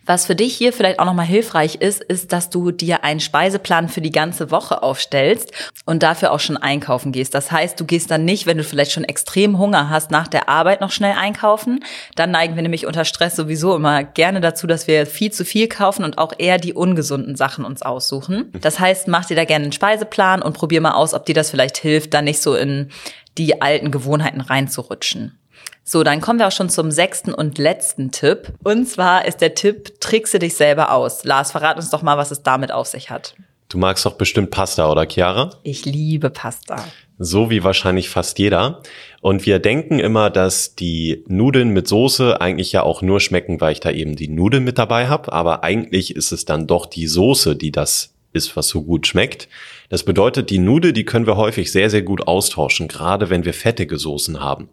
Was 0.07 0.25
für 0.25 0.33
dich 0.33 0.55
hier 0.55 0.73
vielleicht 0.73 0.97
auch 0.97 1.05
nochmal 1.05 1.27
hilfreich 1.27 1.75
ist, 1.75 2.01
ist, 2.01 2.33
dass 2.33 2.49
du 2.49 2.71
dir 2.71 3.03
einen 3.03 3.19
Speiseplan 3.19 3.89
für 3.89 4.01
die 4.01 4.11
ganze 4.11 4.49
Woche 4.49 4.81
aufstellst 4.81 5.51
und 5.85 6.01
dafür 6.01 6.31
auch 6.31 6.39
schon 6.39 6.57
einkaufen 6.57 7.11
gehst. 7.11 7.35
Das 7.35 7.51
heißt, 7.51 7.79
du 7.79 7.85
gehst 7.85 8.09
dann 8.09 8.25
nicht, 8.25 8.47
wenn 8.47 8.57
du 8.57 8.63
vielleicht 8.63 8.91
schon 8.91 9.03
extrem 9.03 9.59
Hunger 9.59 9.91
hast, 9.91 10.09
nach 10.09 10.27
der 10.27 10.49
Arbeit 10.49 10.81
noch 10.81 10.91
schnell 10.91 11.13
einkaufen. 11.15 11.83
Dann 12.15 12.31
neigen 12.31 12.55
wir 12.55 12.63
nämlich 12.63 12.87
unter 12.87 13.05
Stress 13.05 13.35
sowieso 13.35 13.75
immer 13.75 14.03
gerne 14.03 14.41
dazu, 14.41 14.65
dass 14.65 14.87
wir 14.87 15.05
viel 15.05 15.31
zu 15.31 15.45
viel 15.45 15.67
kaufen 15.67 16.03
und 16.03 16.17
auch 16.17 16.33
eher 16.39 16.57
die 16.57 16.73
ungesunden 16.73 17.35
Sachen 17.35 17.63
uns 17.63 17.83
aussuchen. 17.83 18.51
Das 18.61 18.79
heißt, 18.79 19.07
mach 19.07 19.25
dir 19.25 19.35
da 19.35 19.45
gerne 19.45 19.65
einen 19.65 19.73
Speiseplan 19.73 20.41
und 20.41 20.53
probier 20.53 20.81
mal 20.81 20.93
aus, 20.93 21.13
ob 21.13 21.27
dir 21.27 21.35
das 21.35 21.51
vielleicht 21.51 21.77
hilft 21.77 21.98
hilft, 21.99 22.13
da 22.13 22.21
nicht 22.21 22.41
so 22.41 22.55
in 22.55 22.89
die 23.37 23.61
alten 23.61 23.91
Gewohnheiten 23.91 24.41
reinzurutschen. 24.41 25.37
So, 25.83 26.03
dann 26.03 26.21
kommen 26.21 26.39
wir 26.39 26.47
auch 26.47 26.51
schon 26.51 26.69
zum 26.69 26.91
sechsten 26.91 27.33
und 27.33 27.57
letzten 27.57 28.11
Tipp. 28.11 28.53
Und 28.63 28.87
zwar 28.87 29.25
ist 29.25 29.41
der 29.41 29.55
Tipp, 29.55 29.99
trickse 29.99 30.37
dich 30.37 30.55
selber 30.55 30.91
aus. 30.91 31.23
Lars, 31.23 31.51
verrat 31.51 31.77
uns 31.77 31.89
doch 31.89 32.03
mal, 32.03 32.17
was 32.17 32.31
es 32.31 32.43
damit 32.43 32.71
auf 32.71 32.87
sich 32.87 33.09
hat. 33.09 33.35
Du 33.69 33.77
magst 33.77 34.05
doch 34.05 34.13
bestimmt 34.13 34.51
Pasta, 34.51 34.91
oder 34.91 35.07
Chiara? 35.07 35.51
Ich 35.63 35.85
liebe 35.85 36.29
Pasta. 36.29 36.83
So 37.17 37.49
wie 37.49 37.63
wahrscheinlich 37.63 38.09
fast 38.09 38.39
jeder. 38.39 38.81
Und 39.21 39.45
wir 39.45 39.59
denken 39.59 39.99
immer, 39.99 40.29
dass 40.29 40.75
die 40.75 41.23
Nudeln 41.27 41.69
mit 41.69 41.87
Soße 41.87 42.39
eigentlich 42.39 42.71
ja 42.71 42.83
auch 42.83 43.01
nur 43.01 43.19
schmecken, 43.19 43.59
weil 43.61 43.73
ich 43.73 43.79
da 43.79 43.91
eben 43.91 44.15
die 44.15 44.27
Nudeln 44.27 44.63
mit 44.63 44.77
dabei 44.77 45.07
habe. 45.07 45.31
Aber 45.33 45.63
eigentlich 45.63 46.15
ist 46.15 46.31
es 46.31 46.45
dann 46.45 46.65
doch 46.65 46.85
die 46.85 47.07
Soße, 47.07 47.55
die 47.55 47.71
das 47.71 48.13
ist, 48.31 48.55
was 48.55 48.67
so 48.67 48.83
gut 48.83 49.07
schmeckt. 49.07 49.47
Das 49.89 50.03
bedeutet, 50.03 50.51
die 50.51 50.59
Nudel, 50.59 50.93
die 50.93 51.03
können 51.03 51.25
wir 51.25 51.35
häufig 51.35 51.71
sehr, 51.71 51.89
sehr 51.89 52.03
gut 52.03 52.27
austauschen, 52.27 52.87
gerade 52.87 53.29
wenn 53.29 53.43
wir 53.43 53.53
fettige 53.53 53.97
Soßen 53.97 54.39
haben. 54.39 54.69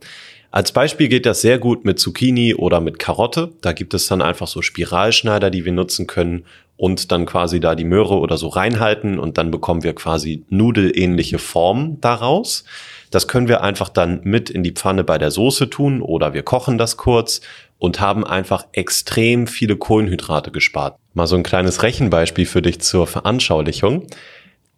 Als 0.50 0.72
Beispiel 0.72 1.08
geht 1.08 1.26
das 1.26 1.40
sehr 1.40 1.58
gut 1.58 1.84
mit 1.84 1.98
Zucchini 1.98 2.54
oder 2.54 2.80
mit 2.80 2.98
Karotte. 2.98 3.52
Da 3.62 3.72
gibt 3.72 3.94
es 3.94 4.06
dann 4.06 4.22
einfach 4.22 4.46
so 4.46 4.62
Spiralschneider, 4.62 5.50
die 5.50 5.64
wir 5.64 5.72
nutzen 5.72 6.06
können 6.06 6.44
und 6.76 7.10
dann 7.12 7.26
quasi 7.26 7.60
da 7.60 7.74
die 7.74 7.84
Möhre 7.84 8.18
oder 8.18 8.36
so 8.36 8.48
reinhalten 8.48 9.18
und 9.18 9.38
dann 9.38 9.50
bekommen 9.50 9.82
wir 9.82 9.94
quasi 9.94 10.44
nudelähnliche 10.48 11.38
Formen 11.38 12.00
daraus. 12.00 12.64
Das 13.10 13.28
können 13.28 13.48
wir 13.48 13.62
einfach 13.62 13.88
dann 13.88 14.20
mit 14.24 14.50
in 14.50 14.62
die 14.62 14.72
Pfanne 14.72 15.04
bei 15.04 15.18
der 15.18 15.30
Soße 15.30 15.70
tun 15.70 16.02
oder 16.02 16.34
wir 16.34 16.42
kochen 16.42 16.76
das 16.76 16.96
kurz 16.96 17.40
und 17.78 18.00
haben 18.00 18.24
einfach 18.24 18.66
extrem 18.72 19.46
viele 19.46 19.76
Kohlenhydrate 19.76 20.50
gespart. 20.50 20.98
Mal 21.14 21.26
so 21.26 21.36
ein 21.36 21.42
kleines 21.42 21.82
Rechenbeispiel 21.82 22.46
für 22.46 22.62
dich 22.62 22.80
zur 22.80 23.06
Veranschaulichung 23.06 24.06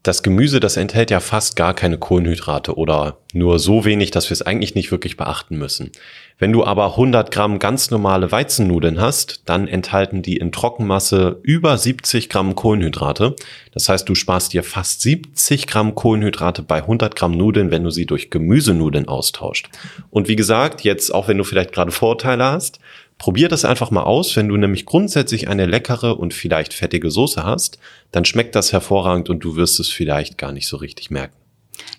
das 0.08 0.22
Gemüse, 0.22 0.58
das 0.58 0.78
enthält 0.78 1.10
ja 1.10 1.20
fast 1.20 1.54
gar 1.54 1.74
keine 1.74 1.98
Kohlenhydrate 1.98 2.76
oder 2.76 3.18
nur 3.34 3.58
so 3.58 3.84
wenig, 3.84 4.10
dass 4.10 4.30
wir 4.30 4.32
es 4.32 4.42
eigentlich 4.42 4.74
nicht 4.74 4.90
wirklich 4.90 5.18
beachten 5.18 5.58
müssen. 5.58 5.92
Wenn 6.38 6.50
du 6.50 6.64
aber 6.64 6.92
100 6.92 7.30
Gramm 7.30 7.58
ganz 7.58 7.90
normale 7.90 8.32
Weizennudeln 8.32 9.00
hast, 9.00 9.42
dann 9.44 9.68
enthalten 9.68 10.22
die 10.22 10.38
in 10.38 10.50
Trockenmasse 10.50 11.40
über 11.42 11.76
70 11.76 12.30
Gramm 12.30 12.54
Kohlenhydrate. 12.54 13.36
Das 13.74 13.88
heißt, 13.90 14.08
du 14.08 14.14
sparst 14.14 14.54
dir 14.54 14.62
fast 14.62 15.02
70 15.02 15.66
Gramm 15.66 15.94
Kohlenhydrate 15.94 16.62
bei 16.62 16.78
100 16.78 17.14
Gramm 17.14 17.32
Nudeln, 17.32 17.70
wenn 17.70 17.84
du 17.84 17.90
sie 17.90 18.06
durch 18.06 18.30
Gemüsenudeln 18.30 19.08
austauscht. 19.08 19.68
Und 20.08 20.28
wie 20.28 20.36
gesagt, 20.36 20.82
jetzt 20.82 21.12
auch 21.12 21.28
wenn 21.28 21.38
du 21.38 21.44
vielleicht 21.44 21.72
gerade 21.72 21.90
Vorteile 21.90 22.44
hast, 22.44 22.78
Probier 23.18 23.48
das 23.48 23.64
einfach 23.64 23.90
mal 23.90 24.04
aus. 24.04 24.36
Wenn 24.36 24.48
du 24.48 24.56
nämlich 24.56 24.86
grundsätzlich 24.86 25.48
eine 25.48 25.66
leckere 25.66 26.18
und 26.18 26.32
vielleicht 26.32 26.72
fettige 26.72 27.10
Soße 27.10 27.44
hast, 27.44 27.78
dann 28.12 28.24
schmeckt 28.24 28.54
das 28.54 28.72
hervorragend 28.72 29.28
und 29.28 29.40
du 29.40 29.56
wirst 29.56 29.80
es 29.80 29.88
vielleicht 29.88 30.38
gar 30.38 30.52
nicht 30.52 30.68
so 30.68 30.76
richtig 30.76 31.10
merken. 31.10 31.34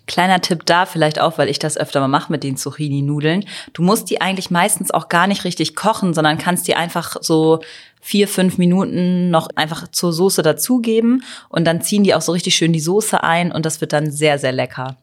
Kleiner 0.06 0.40
Tipp 0.40 0.66
da 0.66 0.86
vielleicht 0.86 1.20
auch, 1.20 1.38
weil 1.38 1.48
ich 1.48 1.58
das 1.58 1.76
öfter 1.76 2.00
mal 2.00 2.08
mache 2.08 2.32
mit 2.32 2.42
den 2.42 2.56
Zucchini-Nudeln. 2.56 3.44
Du 3.72 3.82
musst 3.82 4.10
die 4.10 4.20
eigentlich 4.20 4.50
meistens 4.50 4.90
auch 4.90 5.08
gar 5.08 5.26
nicht 5.26 5.44
richtig 5.44 5.76
kochen, 5.76 6.14
sondern 6.14 6.38
kannst 6.38 6.66
die 6.68 6.74
einfach 6.74 7.16
so 7.20 7.60
vier, 8.00 8.28
fünf 8.28 8.58
Minuten 8.58 9.30
noch 9.30 9.48
einfach 9.54 9.88
zur 9.88 10.12
Soße 10.12 10.42
dazugeben 10.42 11.22
und 11.48 11.64
dann 11.64 11.82
ziehen 11.82 12.02
die 12.02 12.14
auch 12.14 12.22
so 12.22 12.32
richtig 12.32 12.56
schön 12.56 12.72
die 12.72 12.80
Soße 12.80 13.22
ein 13.22 13.52
und 13.52 13.64
das 13.66 13.80
wird 13.80 13.92
dann 13.92 14.10
sehr, 14.10 14.38
sehr 14.38 14.52
lecker. 14.52 14.96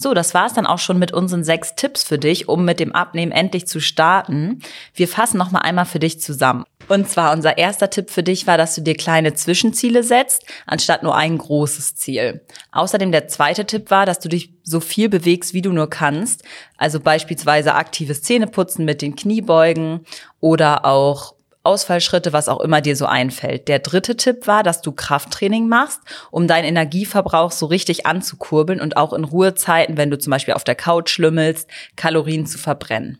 So, 0.00 0.14
das 0.14 0.32
war's 0.32 0.54
dann 0.54 0.66
auch 0.66 0.78
schon 0.78 1.00
mit 1.00 1.12
unseren 1.12 1.42
sechs 1.42 1.74
Tipps 1.74 2.04
für 2.04 2.18
dich, 2.18 2.48
um 2.48 2.64
mit 2.64 2.78
dem 2.78 2.94
Abnehmen 2.94 3.32
endlich 3.32 3.66
zu 3.66 3.80
starten. 3.80 4.62
Wir 4.94 5.08
fassen 5.08 5.38
noch 5.38 5.50
mal 5.50 5.58
einmal 5.58 5.86
für 5.86 5.98
dich 5.98 6.20
zusammen. 6.20 6.64
Und 6.86 7.08
zwar 7.08 7.32
unser 7.32 7.58
erster 7.58 7.90
Tipp 7.90 8.08
für 8.08 8.22
dich 8.22 8.46
war, 8.46 8.56
dass 8.56 8.76
du 8.76 8.80
dir 8.80 8.94
kleine 8.94 9.34
Zwischenziele 9.34 10.04
setzt, 10.04 10.44
anstatt 10.66 11.02
nur 11.02 11.16
ein 11.16 11.36
großes 11.36 11.96
Ziel. 11.96 12.42
Außerdem 12.70 13.10
der 13.10 13.26
zweite 13.26 13.66
Tipp 13.66 13.90
war, 13.90 14.06
dass 14.06 14.20
du 14.20 14.28
dich 14.28 14.54
so 14.62 14.78
viel 14.78 15.08
bewegst, 15.08 15.52
wie 15.52 15.62
du 15.62 15.72
nur 15.72 15.90
kannst. 15.90 16.44
Also 16.76 17.00
beispielsweise 17.00 17.74
aktives 17.74 18.22
Zähneputzen 18.22 18.84
mit 18.84 19.02
den 19.02 19.16
Kniebeugen 19.16 20.06
oder 20.40 20.84
auch 20.84 21.34
Ausfallschritte, 21.62 22.32
was 22.32 22.48
auch 22.48 22.60
immer 22.60 22.80
dir 22.80 22.96
so 22.96 23.06
einfällt. 23.06 23.68
Der 23.68 23.78
dritte 23.78 24.16
Tipp 24.16 24.46
war, 24.46 24.62
dass 24.62 24.80
du 24.80 24.92
Krafttraining 24.92 25.68
machst, 25.68 26.00
um 26.30 26.48
deinen 26.48 26.64
Energieverbrauch 26.64 27.52
so 27.52 27.66
richtig 27.66 28.06
anzukurbeln 28.06 28.80
und 28.80 28.96
auch 28.96 29.12
in 29.12 29.24
Ruhezeiten, 29.24 29.96
wenn 29.96 30.10
du 30.10 30.18
zum 30.18 30.30
Beispiel 30.30 30.54
auf 30.54 30.64
der 30.64 30.74
Couch 30.74 31.10
schlümmelst, 31.10 31.68
Kalorien 31.96 32.46
zu 32.46 32.58
verbrennen. 32.58 33.18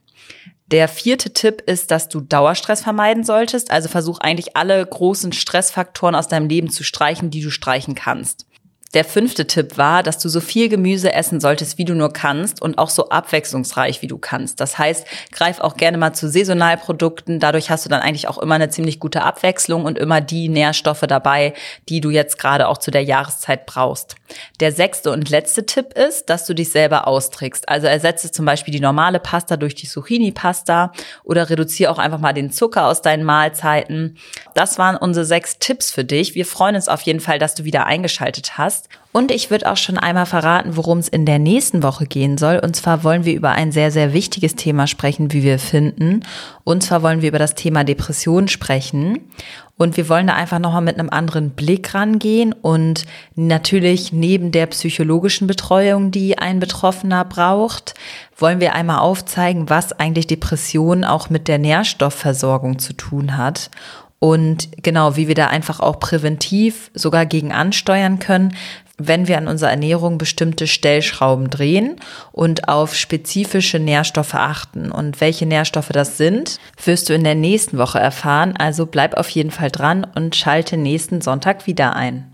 Der 0.70 0.86
vierte 0.86 1.32
Tipp 1.32 1.62
ist, 1.62 1.90
dass 1.90 2.10
du 2.10 2.20
Dauerstress 2.20 2.82
vermeiden 2.82 3.24
solltest. 3.24 3.70
Also 3.70 3.88
versuch 3.88 4.20
eigentlich 4.20 4.54
alle 4.56 4.84
großen 4.84 5.32
Stressfaktoren 5.32 6.14
aus 6.14 6.28
deinem 6.28 6.48
Leben 6.48 6.68
zu 6.68 6.84
streichen, 6.84 7.30
die 7.30 7.40
du 7.40 7.50
streichen 7.50 7.94
kannst. 7.94 8.46
Der 8.94 9.04
fünfte 9.04 9.46
Tipp 9.46 9.76
war, 9.76 10.02
dass 10.02 10.18
du 10.18 10.30
so 10.30 10.40
viel 10.40 10.70
Gemüse 10.70 11.12
essen 11.12 11.40
solltest, 11.40 11.76
wie 11.76 11.84
du 11.84 11.94
nur 11.94 12.10
kannst 12.10 12.62
und 12.62 12.78
auch 12.78 12.88
so 12.88 13.10
abwechslungsreich, 13.10 14.00
wie 14.00 14.06
du 14.06 14.16
kannst. 14.16 14.60
Das 14.60 14.78
heißt, 14.78 15.06
greif 15.30 15.60
auch 15.60 15.76
gerne 15.76 15.98
mal 15.98 16.14
zu 16.14 16.26
Saisonalprodukten. 16.28 17.38
Dadurch 17.38 17.70
hast 17.70 17.84
du 17.84 17.90
dann 17.90 18.00
eigentlich 18.00 18.28
auch 18.28 18.38
immer 18.38 18.54
eine 18.54 18.70
ziemlich 18.70 18.98
gute 18.98 19.22
Abwechslung 19.22 19.84
und 19.84 19.98
immer 19.98 20.22
die 20.22 20.48
Nährstoffe 20.48 21.02
dabei, 21.02 21.52
die 21.90 22.00
du 22.00 22.08
jetzt 22.08 22.38
gerade 22.38 22.66
auch 22.66 22.78
zu 22.78 22.90
der 22.90 23.04
Jahreszeit 23.04 23.66
brauchst. 23.66 24.16
Der 24.60 24.72
sechste 24.72 25.12
und 25.12 25.28
letzte 25.28 25.66
Tipp 25.66 25.92
ist, 25.92 26.30
dass 26.30 26.46
du 26.46 26.54
dich 26.54 26.70
selber 26.70 27.06
austrickst. 27.06 27.68
Also 27.68 27.86
ersetze 27.86 28.32
zum 28.32 28.46
Beispiel 28.46 28.72
die 28.72 28.80
normale 28.80 29.20
Pasta 29.20 29.58
durch 29.58 29.74
die 29.74 29.86
Zucchini-Pasta 29.86 30.92
oder 31.24 31.50
reduziere 31.50 31.92
auch 31.92 31.98
einfach 31.98 32.20
mal 32.20 32.32
den 32.32 32.50
Zucker 32.50 32.86
aus 32.86 33.02
deinen 33.02 33.24
Mahlzeiten. 33.24 34.16
Das 34.58 34.76
waren 34.76 34.96
unsere 34.96 35.24
sechs 35.24 35.60
Tipps 35.60 35.92
für 35.92 36.02
dich. 36.02 36.34
Wir 36.34 36.44
freuen 36.44 36.74
uns 36.74 36.88
auf 36.88 37.02
jeden 37.02 37.20
Fall, 37.20 37.38
dass 37.38 37.54
du 37.54 37.62
wieder 37.62 37.86
eingeschaltet 37.86 38.58
hast. 38.58 38.88
Und 39.12 39.30
ich 39.30 39.52
würde 39.52 39.70
auch 39.70 39.76
schon 39.76 39.98
einmal 39.98 40.26
verraten, 40.26 40.76
worum 40.76 40.98
es 40.98 41.06
in 41.06 41.26
der 41.26 41.38
nächsten 41.38 41.84
Woche 41.84 42.06
gehen 42.06 42.36
soll. 42.36 42.58
Und 42.58 42.74
zwar 42.74 43.04
wollen 43.04 43.24
wir 43.24 43.34
über 43.34 43.52
ein 43.52 43.70
sehr, 43.70 43.92
sehr 43.92 44.12
wichtiges 44.12 44.56
Thema 44.56 44.88
sprechen, 44.88 45.32
wie 45.32 45.44
wir 45.44 45.60
finden. 45.60 46.24
Und 46.64 46.82
zwar 46.82 47.04
wollen 47.04 47.22
wir 47.22 47.28
über 47.28 47.38
das 47.38 47.54
Thema 47.54 47.84
Depression 47.84 48.48
sprechen. 48.48 49.30
Und 49.76 49.96
wir 49.96 50.08
wollen 50.08 50.26
da 50.26 50.34
einfach 50.34 50.58
nochmal 50.58 50.82
mit 50.82 50.98
einem 50.98 51.10
anderen 51.10 51.50
Blick 51.50 51.94
rangehen 51.94 52.52
und 52.52 53.04
natürlich 53.36 54.12
neben 54.12 54.50
der 54.50 54.66
psychologischen 54.66 55.46
Betreuung, 55.46 56.10
die 56.10 56.36
ein 56.36 56.58
Betroffener 56.58 57.24
braucht, 57.24 57.94
wollen 58.36 58.58
wir 58.58 58.74
einmal 58.74 58.98
aufzeigen, 58.98 59.70
was 59.70 59.92
eigentlich 59.92 60.26
Depression 60.26 61.04
auch 61.04 61.30
mit 61.30 61.46
der 61.46 61.58
Nährstoffversorgung 61.58 62.80
zu 62.80 62.92
tun 62.92 63.36
hat 63.36 63.70
und 64.18 64.68
genau, 64.82 65.16
wie 65.16 65.28
wir 65.28 65.34
da 65.34 65.46
einfach 65.46 65.80
auch 65.80 66.00
präventiv 66.00 66.90
sogar 66.94 67.26
gegen 67.26 67.52
ansteuern 67.52 68.18
können, 68.18 68.54
wenn 68.98 69.28
wir 69.28 69.38
an 69.38 69.46
unserer 69.46 69.70
Ernährung 69.70 70.18
bestimmte 70.18 70.66
Stellschrauben 70.66 71.50
drehen 71.50 71.96
und 72.32 72.68
auf 72.68 72.96
spezifische 72.96 73.78
Nährstoffe 73.78 74.34
achten. 74.34 74.90
Und 74.90 75.20
welche 75.20 75.46
Nährstoffe 75.46 75.90
das 75.92 76.16
sind, 76.16 76.58
wirst 76.84 77.08
du 77.08 77.14
in 77.14 77.22
der 77.22 77.36
nächsten 77.36 77.78
Woche 77.78 78.00
erfahren. 78.00 78.54
Also 78.58 78.86
bleib 78.86 79.14
auf 79.14 79.28
jeden 79.28 79.52
Fall 79.52 79.70
dran 79.70 80.04
und 80.16 80.34
schalte 80.34 80.76
nächsten 80.76 81.20
Sonntag 81.20 81.68
wieder 81.68 81.94
ein. 81.94 82.32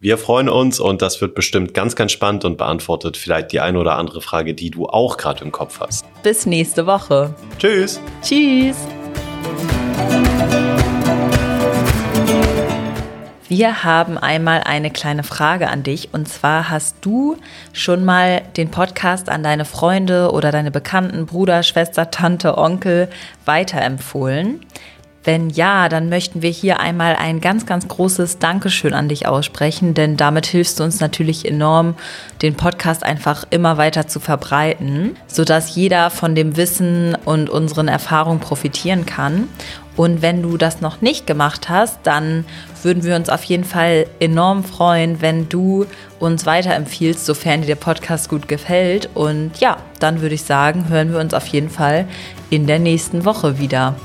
Wir 0.00 0.16
freuen 0.16 0.48
uns 0.48 0.78
und 0.78 1.02
das 1.02 1.20
wird 1.20 1.34
bestimmt 1.34 1.74
ganz, 1.74 1.96
ganz 1.96 2.12
spannend 2.12 2.44
und 2.44 2.56
beantwortet 2.56 3.16
vielleicht 3.16 3.50
die 3.52 3.60
eine 3.60 3.78
oder 3.78 3.96
andere 3.96 4.20
Frage, 4.20 4.54
die 4.54 4.70
du 4.70 4.86
auch 4.86 5.16
gerade 5.16 5.44
im 5.44 5.50
Kopf 5.50 5.80
hast. 5.80 6.06
Bis 6.22 6.46
nächste 6.46 6.86
Woche. 6.86 7.34
Tschüss. 7.58 8.00
Tschüss. 8.22 8.76
Wir 13.48 13.82
haben 13.82 14.18
einmal 14.18 14.60
eine 14.64 14.90
kleine 14.90 15.22
Frage 15.22 15.70
an 15.70 15.82
dich. 15.82 16.10
Und 16.12 16.28
zwar 16.28 16.68
hast 16.68 16.96
du 17.00 17.38
schon 17.72 18.04
mal 18.04 18.42
den 18.58 18.70
Podcast 18.70 19.30
an 19.30 19.42
deine 19.42 19.64
Freunde 19.64 20.32
oder 20.32 20.52
deine 20.52 20.70
Bekannten, 20.70 21.24
Bruder, 21.24 21.62
Schwester, 21.62 22.10
Tante, 22.10 22.58
Onkel 22.58 23.08
weiterempfohlen? 23.46 24.60
Wenn 25.24 25.48
ja, 25.50 25.88
dann 25.88 26.10
möchten 26.10 26.42
wir 26.42 26.50
hier 26.50 26.78
einmal 26.78 27.16
ein 27.16 27.40
ganz, 27.40 27.64
ganz 27.66 27.88
großes 27.88 28.38
Dankeschön 28.38 28.94
an 28.94 29.08
dich 29.08 29.26
aussprechen, 29.26 29.92
denn 29.92 30.16
damit 30.16 30.46
hilfst 30.46 30.78
du 30.78 30.84
uns 30.84 31.00
natürlich 31.00 31.44
enorm, 31.44 31.96
den 32.40 32.54
Podcast 32.54 33.02
einfach 33.02 33.44
immer 33.50 33.78
weiter 33.78 34.06
zu 34.06 34.20
verbreiten, 34.20 35.16
sodass 35.26 35.74
jeder 35.74 36.10
von 36.10 36.34
dem 36.34 36.56
Wissen 36.56 37.16
und 37.24 37.50
unseren 37.50 37.88
Erfahrungen 37.88 38.40
profitieren 38.40 39.06
kann. 39.06 39.48
Und 39.98 40.22
wenn 40.22 40.42
du 40.42 40.56
das 40.56 40.80
noch 40.80 41.00
nicht 41.00 41.26
gemacht 41.26 41.68
hast, 41.68 41.98
dann 42.04 42.44
würden 42.84 43.02
wir 43.02 43.16
uns 43.16 43.28
auf 43.28 43.42
jeden 43.42 43.64
Fall 43.64 44.06
enorm 44.20 44.62
freuen, 44.62 45.20
wenn 45.20 45.48
du 45.48 45.86
uns 46.20 46.46
weiterempfiehlst, 46.46 47.26
sofern 47.26 47.62
dir 47.62 47.66
der 47.66 47.74
Podcast 47.74 48.28
gut 48.28 48.46
gefällt. 48.46 49.10
Und 49.14 49.58
ja, 49.58 49.78
dann 49.98 50.20
würde 50.20 50.36
ich 50.36 50.44
sagen, 50.44 50.88
hören 50.88 51.12
wir 51.12 51.18
uns 51.18 51.34
auf 51.34 51.48
jeden 51.48 51.68
Fall 51.68 52.06
in 52.48 52.68
der 52.68 52.78
nächsten 52.78 53.24
Woche 53.24 53.58
wieder. 53.58 53.96